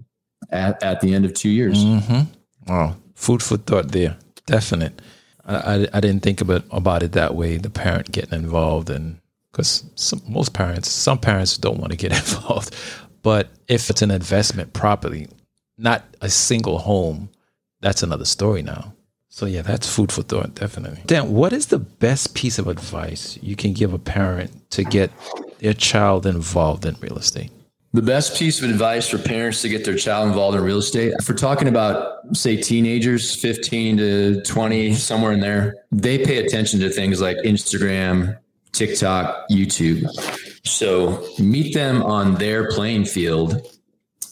at, 0.49 0.82
at 0.84 0.99
the 1.01 1.13
end 1.13 1.25
of 1.25 1.34
two 1.34 1.49
years. 1.49 1.77
Mm-hmm. 1.77 2.71
Oh, 2.71 2.95
food 3.15 3.41
for 3.41 3.58
thought 3.58 3.91
there. 3.91 4.17
Definite. 4.45 5.01
I, 5.45 5.56
I, 5.56 5.88
I, 5.93 5.99
didn't 5.99 6.23
think 6.23 6.41
about, 6.41 6.63
about 6.71 7.04
it 7.04 7.13
that 7.13 7.36
way, 7.36 7.58
the 7.58 7.69
parent 7.69 8.12
getting 8.12 8.38
involved. 8.38 8.89
And 8.89 9.19
because 9.51 10.21
most 10.27 10.53
parents, 10.53 10.89
some 10.89 11.17
parents 11.17 11.57
don't 11.57 11.79
want 11.79 11.91
to 11.91 11.97
get 11.97 12.11
involved. 12.17 12.75
But 13.23 13.49
if 13.67 13.89
it's 13.89 14.01
an 14.01 14.11
investment 14.11 14.73
property, 14.73 15.27
not 15.77 16.03
a 16.21 16.29
single 16.29 16.79
home, 16.79 17.29
that's 17.81 18.03
another 18.03 18.25
story 18.25 18.61
now. 18.61 18.93
So 19.29 19.45
yeah, 19.45 19.61
that's 19.61 19.93
food 19.93 20.11
for 20.11 20.23
thought, 20.23 20.55
definitely. 20.55 21.01
Dan, 21.05 21.31
what 21.31 21.53
is 21.53 21.67
the 21.67 21.79
best 21.79 22.35
piece 22.35 22.59
of 22.59 22.67
advice 22.67 23.39
you 23.41 23.55
can 23.55 23.73
give 23.73 23.93
a 23.93 23.99
parent 23.99 24.69
to 24.71 24.83
get 24.83 25.09
their 25.59 25.73
child 25.73 26.25
involved 26.25 26.85
in 26.85 26.95
real 26.99 27.17
estate? 27.17 27.49
The 27.93 28.01
best 28.01 28.37
piece 28.37 28.61
of 28.61 28.69
advice 28.69 29.07
for 29.07 29.17
parents 29.17 29.61
to 29.63 29.69
get 29.69 29.83
their 29.83 29.97
child 29.97 30.29
involved 30.29 30.57
in 30.57 30.63
real 30.63 30.77
estate, 30.77 31.13
if 31.19 31.27
we're 31.27 31.35
talking 31.35 31.67
about, 31.67 32.19
say, 32.35 32.55
teenagers, 32.55 33.35
15 33.35 33.97
to 33.97 34.41
20, 34.43 34.93
somewhere 34.95 35.33
in 35.33 35.41
there, 35.41 35.75
they 35.91 36.17
pay 36.17 36.37
attention 36.37 36.79
to 36.81 36.89
things 36.89 37.19
like 37.19 37.35
Instagram, 37.37 38.37
TikTok, 38.71 39.49
YouTube. 39.49 40.07
So 40.65 41.25
meet 41.39 41.73
them 41.73 42.03
on 42.03 42.36
their 42.36 42.69
playing 42.71 43.05
field 43.05 43.67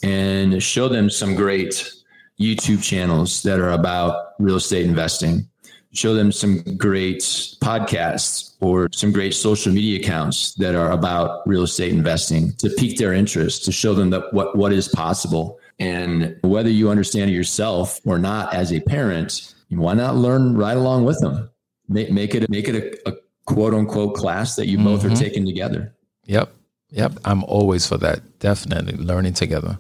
and 0.04 0.62
show 0.62 0.88
them 0.88 1.10
some 1.10 1.36
great 1.36 1.92
YouTube 2.40 2.82
channels 2.82 3.44
that 3.44 3.60
are 3.60 3.72
about 3.72 4.34
real 4.40 4.56
estate 4.56 4.86
investing. 4.86 5.48
Show 5.92 6.14
them 6.14 6.32
some 6.32 6.62
great 6.78 7.22
podcasts 7.62 8.56
or 8.62 8.90
some 8.92 9.12
great 9.12 9.34
social 9.34 9.74
media 9.74 10.00
accounts 10.00 10.54
that 10.56 10.76
are 10.76 10.92
about 10.92 11.42
real 11.48 11.64
estate 11.64 11.92
investing 11.92 12.54
to 12.54 12.70
pique 12.70 12.98
their 12.98 13.14
interest, 13.14 13.66
to 13.66 13.72
show 13.72 13.94
them 13.94 14.12
that 14.12 14.32
what, 14.32 14.56
what 14.56 14.72
is 14.72 14.88
possible. 14.88 15.60
And 15.80 16.38
whether 16.44 16.70
you 16.70 16.90
understand 16.90 17.32
it 17.32 17.34
yourself 17.34 18.00
or 18.06 18.20
not 18.20 18.54
as 18.54 18.72
a 18.72 18.80
parent, 18.82 19.56
why 19.70 19.94
not 19.94 20.16
learn 20.16 20.56
right 20.56 20.78
along 20.78 21.06
with 21.06 21.20
them? 21.22 21.50
Make, 21.88 22.12
make 22.12 22.36
it 22.36 22.48
make 22.50 22.68
it 22.68 22.76
a, 22.76 23.10
a 23.10 23.14
quote 23.50 23.74
unquote 23.74 24.16
class 24.16 24.56
that 24.56 24.68
you 24.68 24.78
mm-hmm. 24.78 24.88
both 24.88 25.04
are 25.04 25.10
mm-hmm. 25.10 25.18
taking 25.18 25.46
together. 25.46 25.94
Yep. 26.26 26.54
Yep. 26.92 27.14
I'm 27.26 27.44
always 27.44 27.88
for 27.88 27.98
that. 27.98 28.40
Definitely 28.40 28.98
learning 28.98 29.34
together. 29.34 29.80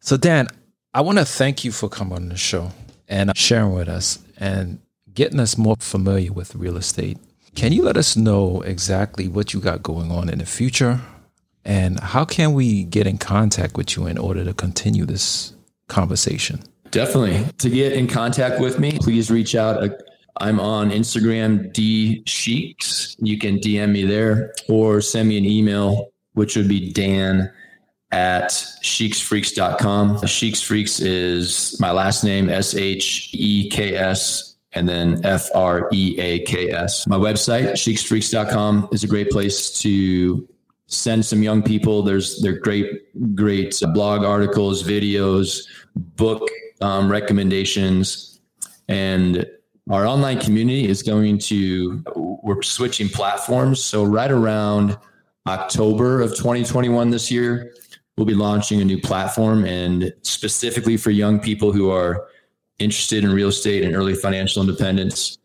So 0.00 0.16
Dan, 0.16 0.48
I 0.94 1.02
want 1.02 1.18
to 1.18 1.24
thank 1.24 1.64
you 1.64 1.72
for 1.72 1.88
coming 1.88 2.14
on 2.14 2.28
the 2.30 2.36
show 2.36 2.72
and 3.06 3.36
sharing 3.36 3.74
with 3.74 3.88
us 3.88 4.18
and 4.38 4.80
getting 5.12 5.40
us 5.40 5.58
more 5.58 5.76
familiar 5.78 6.32
with 6.32 6.54
real 6.54 6.76
estate. 6.76 7.18
Can 7.54 7.72
you 7.72 7.82
let 7.82 7.96
us 7.96 8.16
know 8.16 8.62
exactly 8.62 9.28
what 9.28 9.52
you 9.52 9.60
got 9.60 9.82
going 9.82 10.10
on 10.10 10.28
in 10.28 10.38
the 10.38 10.46
future? 10.46 11.00
And 11.64 12.00
how 12.00 12.24
can 12.24 12.54
we 12.54 12.84
get 12.84 13.06
in 13.06 13.18
contact 13.18 13.76
with 13.76 13.96
you 13.96 14.06
in 14.06 14.16
order 14.16 14.44
to 14.44 14.54
continue 14.54 15.04
this 15.04 15.52
conversation? 15.88 16.62
Definitely. 16.90 17.44
To 17.58 17.68
get 17.68 17.92
in 17.92 18.06
contact 18.06 18.60
with 18.60 18.78
me, 18.78 18.92
please 18.98 19.30
reach 19.30 19.54
out. 19.54 19.82
I'm 20.40 20.60
on 20.60 20.90
Instagram, 20.90 21.72
D 21.72 22.22
Sheeks. 22.26 23.16
You 23.18 23.38
can 23.38 23.58
DM 23.58 23.90
me 23.90 24.04
there 24.04 24.52
or 24.68 25.00
send 25.00 25.28
me 25.28 25.38
an 25.38 25.44
email, 25.44 26.12
which 26.34 26.56
would 26.56 26.68
be 26.68 26.92
Dan 26.92 27.50
at 28.10 28.50
sheeksfreaks.com. 28.82 30.26
Sheeks 30.26 30.62
Freaks 30.62 31.00
is 31.00 31.78
my 31.80 31.90
last 31.90 32.24
name, 32.24 32.48
S 32.48 32.74
H 32.74 33.30
E 33.32 33.68
K 33.68 33.96
S, 33.96 34.56
and 34.72 34.88
then 34.88 35.24
F 35.24 35.48
R 35.54 35.88
E 35.92 36.18
A 36.18 36.40
K 36.40 36.70
S. 36.70 37.06
My 37.06 37.16
website, 37.16 37.72
sheeksfreaks.com, 37.72 38.88
is 38.92 39.04
a 39.04 39.08
great 39.08 39.30
place 39.30 39.70
to 39.82 40.48
send 40.86 41.24
some 41.24 41.42
young 41.42 41.62
people. 41.62 42.02
There's 42.02 42.40
they're 42.40 42.58
great, 42.58 43.34
great 43.34 43.80
blog 43.92 44.24
articles, 44.24 44.82
videos, 44.82 45.66
book 45.94 46.48
um, 46.80 47.10
recommendations, 47.10 48.40
and 48.88 49.46
our 49.90 50.06
online 50.06 50.38
community 50.40 50.86
is 50.86 51.02
going 51.02 51.38
to 51.38 52.02
we're 52.14 52.62
switching 52.62 53.08
platforms. 53.08 53.82
So 53.82 54.04
right 54.04 54.30
around 54.30 54.98
October 55.46 56.20
of 56.20 56.30
2021 56.30 57.10
this 57.10 57.30
year, 57.30 57.74
we'll 58.16 58.26
be 58.26 58.34
launching 58.34 58.80
a 58.80 58.84
new 58.84 59.00
platform 59.00 59.64
and 59.64 60.12
specifically 60.22 60.96
for 60.96 61.10
young 61.10 61.40
people 61.40 61.72
who 61.72 61.90
are 61.90 62.26
interested 62.78 63.24
in 63.24 63.32
real 63.32 63.48
estate 63.48 63.84
and 63.84 63.94
early 63.94 64.14
financial 64.14 64.62
independence. 64.62 65.38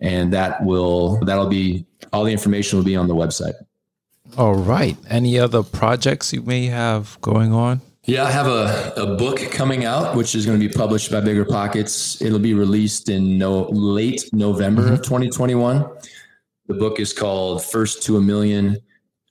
And 0.00 0.32
that 0.32 0.64
will 0.64 1.18
that'll 1.20 1.48
be 1.48 1.84
all 2.12 2.24
the 2.24 2.32
information 2.32 2.78
will 2.78 2.84
be 2.84 2.96
on 2.96 3.08
the 3.08 3.14
website. 3.14 3.54
All 4.38 4.54
right. 4.54 4.96
Any 5.08 5.38
other 5.38 5.62
projects 5.62 6.32
you 6.32 6.42
may 6.42 6.66
have 6.66 7.20
going 7.20 7.52
on? 7.52 7.80
Yeah, 8.10 8.24
I 8.24 8.32
have 8.32 8.48
a, 8.48 8.92
a 8.96 9.14
book 9.14 9.38
coming 9.52 9.84
out, 9.84 10.16
which 10.16 10.34
is 10.34 10.44
going 10.44 10.58
to 10.58 10.68
be 10.68 10.74
published 10.74 11.12
by 11.12 11.20
BiggerPockets. 11.20 12.20
It'll 12.20 12.40
be 12.40 12.54
released 12.54 13.08
in 13.08 13.38
no 13.38 13.68
late 13.70 14.28
November 14.32 14.82
mm-hmm. 14.82 14.94
of 14.94 15.02
2021. 15.02 15.88
The 16.66 16.74
book 16.74 16.98
is 16.98 17.12
called 17.12 17.64
First 17.64 18.02
to 18.06 18.16
a 18.16 18.20
Million 18.20 18.78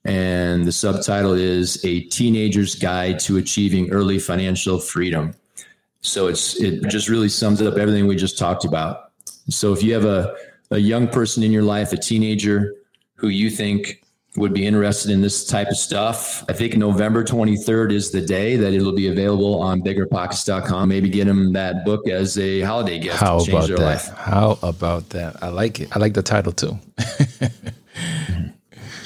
and 0.06 0.64
the 0.64 0.72
subtitle 0.72 1.34
is 1.34 1.84
A 1.84 2.04
Teenager's 2.04 2.76
Guide 2.76 3.20
to 3.20 3.36
Achieving 3.36 3.92
Early 3.92 4.18
Financial 4.18 4.80
Freedom. 4.80 5.34
So 6.00 6.28
it's 6.28 6.58
it 6.62 6.88
just 6.88 7.10
really 7.10 7.28
sums 7.28 7.62
up 7.62 7.78
everything 7.78 8.08
we 8.08 8.16
just 8.16 8.38
talked 8.38 8.64
about. 8.64 9.12
So 9.50 9.74
if 9.74 9.84
you 9.84 9.94
have 9.94 10.06
a, 10.06 10.34
a 10.72 10.78
young 10.78 11.10
person 11.10 11.44
in 11.44 11.52
your 11.52 11.64
life, 11.64 11.92
a 11.92 11.98
teenager 11.98 12.76
who 13.16 13.28
you 13.28 13.50
think 13.50 14.06
would 14.40 14.54
be 14.54 14.66
interested 14.66 15.12
in 15.12 15.22
this 15.22 15.46
type 15.46 15.68
of 15.68 15.78
stuff, 15.78 16.44
I 16.50 16.54
think 16.54 16.76
November 16.76 17.24
23rd 17.24 17.92
is 17.92 18.12
the 18.12 18.22
day 18.22 18.56
that 18.56 18.74
it'll 18.74 18.96
be 18.96 19.08
available 19.08 19.62
on 19.62 19.82
biggerpockets.com. 19.82 20.90
Maybe 20.90 21.10
get 21.10 21.26
them 21.26 21.54
that 21.54 21.86
book 21.86 22.08
as 22.08 22.38
a 22.38 22.62
holiday 22.62 22.98
gift. 22.98 23.18
How 23.18 23.40
about 23.40 23.68
that? 23.68 23.80
Life. 23.80 24.08
How 24.16 24.58
about 24.64 25.10
that? 25.10 25.44
I 25.44 25.50
like 25.50 25.80
it. 25.80 25.96
I 25.96 26.00
like 26.00 26.14
the 26.14 26.24
title 26.24 26.54
too. 26.54 26.80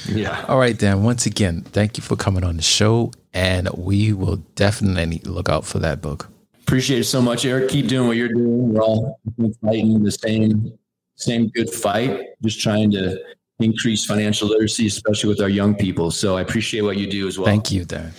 Yeah. 0.09 0.45
All 0.47 0.59
right, 0.59 0.77
Dan. 0.77 1.03
Once 1.03 1.25
again, 1.25 1.61
thank 1.61 1.97
you 1.97 2.03
for 2.03 2.15
coming 2.15 2.43
on 2.43 2.57
the 2.57 2.61
show, 2.61 3.11
and 3.33 3.69
we 3.69 4.13
will 4.13 4.37
definitely 4.55 5.19
look 5.19 5.49
out 5.49 5.65
for 5.65 5.79
that 5.79 6.01
book. 6.01 6.29
Appreciate 6.61 6.99
it 6.99 7.05
so 7.05 7.21
much, 7.21 7.45
Eric. 7.45 7.69
Keep 7.69 7.87
doing 7.87 8.07
what 8.07 8.17
you're 8.17 8.29
doing. 8.29 8.73
We're 8.73 8.81
all 8.81 9.19
fighting 9.61 10.03
the 10.03 10.11
same 10.11 10.77
same 11.15 11.47
good 11.49 11.69
fight, 11.69 12.19
just 12.41 12.59
trying 12.59 12.91
to 12.91 13.17
increase 13.59 14.05
financial 14.05 14.47
literacy, 14.49 14.87
especially 14.87 15.29
with 15.29 15.41
our 15.41 15.49
young 15.49 15.75
people. 15.75 16.11
So 16.11 16.37
I 16.37 16.41
appreciate 16.41 16.81
what 16.81 16.97
you 16.97 17.07
do 17.07 17.27
as 17.27 17.37
well. 17.37 17.45
Thank 17.45 17.71
you, 17.71 17.85
Dan. 17.85 18.13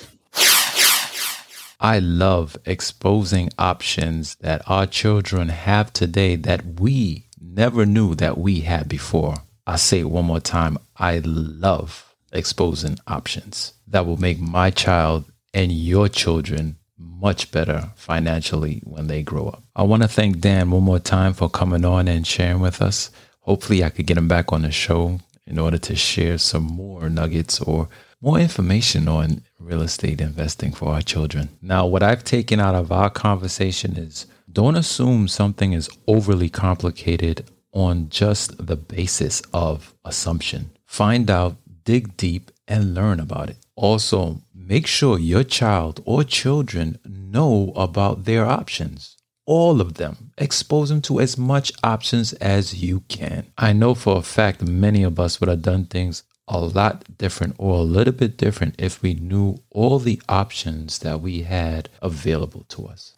I 1.81 1.99
love 1.99 2.57
exposing 2.65 3.51
options 3.59 4.37
that 4.37 4.63
our 4.67 4.87
children 4.87 5.51
have 5.51 5.93
today 5.93 6.37
that 6.37 6.81
we 6.81 7.27
never 7.41 7.85
knew 7.85 8.15
that 8.15 8.39
we 8.39 8.61
had 8.61 8.89
before. 8.89 9.35
I 9.67 9.77
say 9.77 10.01
it 10.01 10.11
one 10.11 10.25
more 10.25 10.41
time. 10.41 10.79
I 10.97 11.21
love 11.25 12.15
exposing 12.33 12.99
options 13.07 13.75
that 13.89 14.07
will 14.07 14.17
make 14.17 14.41
my 14.41 14.71
child 14.71 15.25
and 15.53 15.71
your 15.71 16.09
children 16.09 16.77
much 16.97 17.51
better 17.53 17.91
financially 17.97 18.81
when 18.85 19.07
they 19.07 19.23
grow 19.23 19.49
up. 19.49 19.63
I 19.77 19.83
want 19.83 20.03
to 20.03 20.09
thank 20.09 20.41
Dan 20.41 20.71
one 20.71 20.83
more 20.83 20.99
time 20.99 21.33
for 21.33 21.49
coming 21.49 21.85
on 21.85 22.09
and 22.09 22.27
sharing 22.27 22.61
with 22.61 22.81
us. 22.83 23.11
Hopefully, 23.45 23.85
I 23.85 23.91
could 23.91 24.07
get 24.07 24.17
him 24.17 24.27
back 24.27 24.53
on 24.53 24.63
the 24.63 24.71
show 24.71 25.21
in 25.47 25.59
order 25.59 25.77
to 25.77 25.95
share 25.95 26.39
some 26.39 26.65
more 26.65 27.11
nuggets 27.11 27.61
or 27.61 27.89
more 28.23 28.39
information 28.39 29.07
on 29.07 29.43
real 29.59 29.83
estate 29.83 30.21
investing 30.23 30.73
for 30.73 30.89
our 30.89 31.03
children. 31.03 31.51
Now, 31.61 31.85
what 31.87 32.03
I've 32.03 32.25
taken 32.25 32.59
out 32.59 32.75
of 32.75 32.91
our 32.91 33.11
conversation 33.11 33.99
is 33.99 34.27
don't 34.51 34.77
assume 34.77 35.29
something 35.29 35.75
is 35.75 35.91
overly 36.07 36.49
complicated 36.49 37.45
on 37.73 38.09
just 38.09 38.67
the 38.67 38.77
basis 38.77 39.43
of 39.53 39.93
assumption. 40.07 40.71
Find 40.87 41.31
out, 41.31 41.57
dig 41.85 42.17
deep, 42.17 42.51
and 42.67 42.95
learn 42.95 43.21
about 43.21 43.51
it. 43.51 43.59
Also, 43.77 44.41
make 44.55 44.87
sure 44.87 45.19
your 45.19 45.45
child 45.45 46.01
or 46.07 46.25
children 46.25 46.99
know 47.05 47.75
about 47.77 48.25
their 48.25 48.47
options. 48.47 49.14
All 49.47 49.81
of 49.81 49.95
them. 49.95 50.31
Expose 50.39 50.89
them 50.89 51.03
to 51.03 51.21
as 51.21 51.37
much 51.37 51.73
options 51.83 52.33
as 52.35 52.83
you 52.83 53.01
can. 53.09 53.47
I 53.59 53.73
know 53.73 53.95
for 53.95 54.17
a 54.17 54.23
fact 54.23 54.63
many 54.63 55.03
of 55.03 55.21
us 55.21 55.41
would 55.41 55.49
have 55.49 55.63
done 55.63 55.85
things 55.85 56.23
a 56.49 56.61
lot 56.61 57.05
different 57.19 57.55
or 57.59 57.77
a 57.77 57.83
little 57.83 58.13
bit 58.13 58.37
different 58.37 58.75
if 58.79 59.03
we 59.03 59.15
knew 59.15 59.57
all 59.71 59.99
the 59.99 60.21
options 60.29 60.99
that 61.01 61.21
we 61.21 61.43
had 61.43 61.89
available 62.03 62.65
to 62.69 62.87
us. 62.87 63.15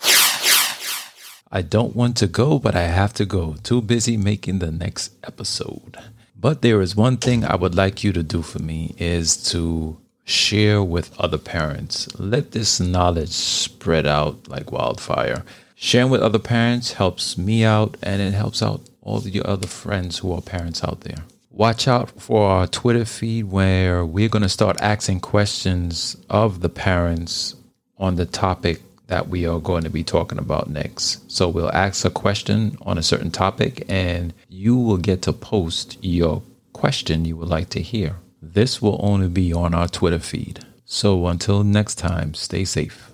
I 1.50 1.62
don't 1.62 1.94
want 1.94 2.16
to 2.18 2.26
go, 2.26 2.58
but 2.58 2.74
I 2.74 2.82
have 2.82 3.14
to 3.14 3.24
go. 3.24 3.54
Too 3.62 3.80
busy 3.80 4.16
making 4.16 4.58
the 4.58 4.72
next 4.72 5.12
episode. 5.24 5.96
But 6.38 6.62
there 6.62 6.80
is 6.80 6.96
one 6.96 7.16
thing 7.16 7.44
I 7.44 7.56
would 7.56 7.74
like 7.74 8.04
you 8.04 8.12
to 8.12 8.22
do 8.22 8.42
for 8.42 8.58
me 8.58 8.94
is 8.98 9.36
to 9.52 9.96
share 10.24 10.82
with 10.82 11.18
other 11.20 11.38
parents. 11.38 12.08
Let 12.18 12.50
this 12.50 12.80
knowledge 12.80 13.30
spread 13.30 14.06
out 14.06 14.48
like 14.48 14.72
wildfire. 14.72 15.44
Sharing 15.78 16.08
with 16.08 16.22
other 16.22 16.38
parents 16.38 16.94
helps 16.94 17.36
me 17.36 17.62
out 17.62 17.98
and 18.02 18.22
it 18.22 18.32
helps 18.32 18.62
out 18.62 18.80
all 19.02 19.20
the 19.20 19.42
other 19.42 19.66
friends 19.66 20.18
who 20.18 20.32
are 20.32 20.40
parents 20.40 20.82
out 20.82 21.02
there. 21.02 21.24
Watch 21.50 21.86
out 21.86 22.10
for 22.20 22.48
our 22.48 22.66
Twitter 22.66 23.04
feed 23.04 23.44
where 23.44 24.04
we're 24.04 24.30
going 24.30 24.42
to 24.42 24.48
start 24.48 24.80
asking 24.80 25.20
questions 25.20 26.16
of 26.30 26.60
the 26.60 26.70
parents 26.70 27.54
on 27.98 28.16
the 28.16 28.24
topic 28.24 28.80
that 29.08 29.28
we 29.28 29.46
are 29.46 29.60
going 29.60 29.84
to 29.84 29.90
be 29.90 30.02
talking 30.02 30.38
about 30.38 30.70
next. 30.70 31.30
So 31.30 31.46
we'll 31.46 31.72
ask 31.72 32.06
a 32.06 32.10
question 32.10 32.78
on 32.80 32.96
a 32.96 33.02
certain 33.02 33.30
topic 33.30 33.84
and 33.86 34.32
you 34.48 34.78
will 34.78 34.96
get 34.96 35.20
to 35.22 35.32
post 35.34 35.98
your 36.02 36.42
question 36.72 37.26
you 37.26 37.36
would 37.36 37.48
like 37.48 37.68
to 37.70 37.82
hear. 37.82 38.16
This 38.40 38.80
will 38.80 38.98
only 39.02 39.28
be 39.28 39.52
on 39.52 39.74
our 39.74 39.88
Twitter 39.88 40.20
feed. 40.20 40.60
So 40.86 41.26
until 41.26 41.64
next 41.64 41.96
time, 41.96 42.32
stay 42.32 42.64
safe. 42.64 43.10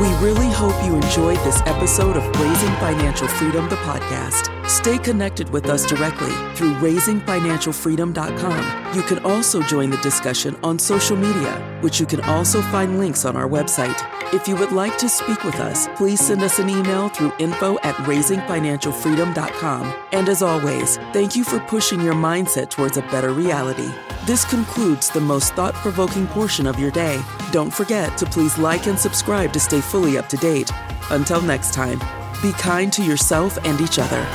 We 0.00 0.08
really 0.16 0.50
hope 0.50 0.74
you 0.84 0.96
enjoyed 0.96 1.38
this 1.44 1.60
episode 1.66 2.16
of 2.16 2.24
Raising 2.40 2.74
Financial 2.76 3.28
Freedom, 3.28 3.68
the 3.68 3.76
podcast. 3.76 4.53
Stay 4.66 4.98
connected 4.98 5.48
with 5.50 5.66
us 5.66 5.84
directly 5.84 6.32
through 6.54 6.74
raisingfinancialfreedom.com. 6.76 8.96
You 8.96 9.02
can 9.02 9.18
also 9.24 9.62
join 9.62 9.90
the 9.90 9.96
discussion 9.98 10.56
on 10.62 10.78
social 10.78 11.16
media, 11.16 11.78
which 11.82 12.00
you 12.00 12.06
can 12.06 12.20
also 12.22 12.62
find 12.62 12.98
links 12.98 13.24
on 13.24 13.36
our 13.36 13.48
website. 13.48 14.00
If 14.32 14.48
you 14.48 14.56
would 14.56 14.72
like 14.72 14.96
to 14.98 15.08
speak 15.08 15.44
with 15.44 15.56
us, 15.56 15.86
please 15.96 16.18
send 16.18 16.42
us 16.42 16.58
an 16.58 16.70
email 16.70 17.08
through 17.08 17.32
info 17.38 17.78
at 17.82 17.94
raisingfinancialfreedom.com. 18.06 19.94
And 20.12 20.28
as 20.28 20.42
always, 20.42 20.96
thank 21.12 21.36
you 21.36 21.44
for 21.44 21.60
pushing 21.60 22.00
your 22.00 22.14
mindset 22.14 22.70
towards 22.70 22.96
a 22.96 23.02
better 23.02 23.30
reality. 23.30 23.90
This 24.24 24.44
concludes 24.46 25.10
the 25.10 25.20
most 25.20 25.54
thought 25.54 25.74
provoking 25.74 26.26
portion 26.28 26.66
of 26.66 26.80
your 26.80 26.90
day. 26.90 27.22
Don't 27.52 27.72
forget 27.72 28.16
to 28.16 28.26
please 28.26 28.56
like 28.56 28.86
and 28.86 28.98
subscribe 28.98 29.52
to 29.52 29.60
stay 29.60 29.82
fully 29.82 30.16
up 30.16 30.28
to 30.30 30.38
date. 30.38 30.70
Until 31.10 31.42
next 31.42 31.74
time, 31.74 32.00
be 32.42 32.52
kind 32.52 32.92
to 32.92 33.02
yourself 33.02 33.58
and 33.64 33.80
each 33.80 33.98
other. 33.98 34.26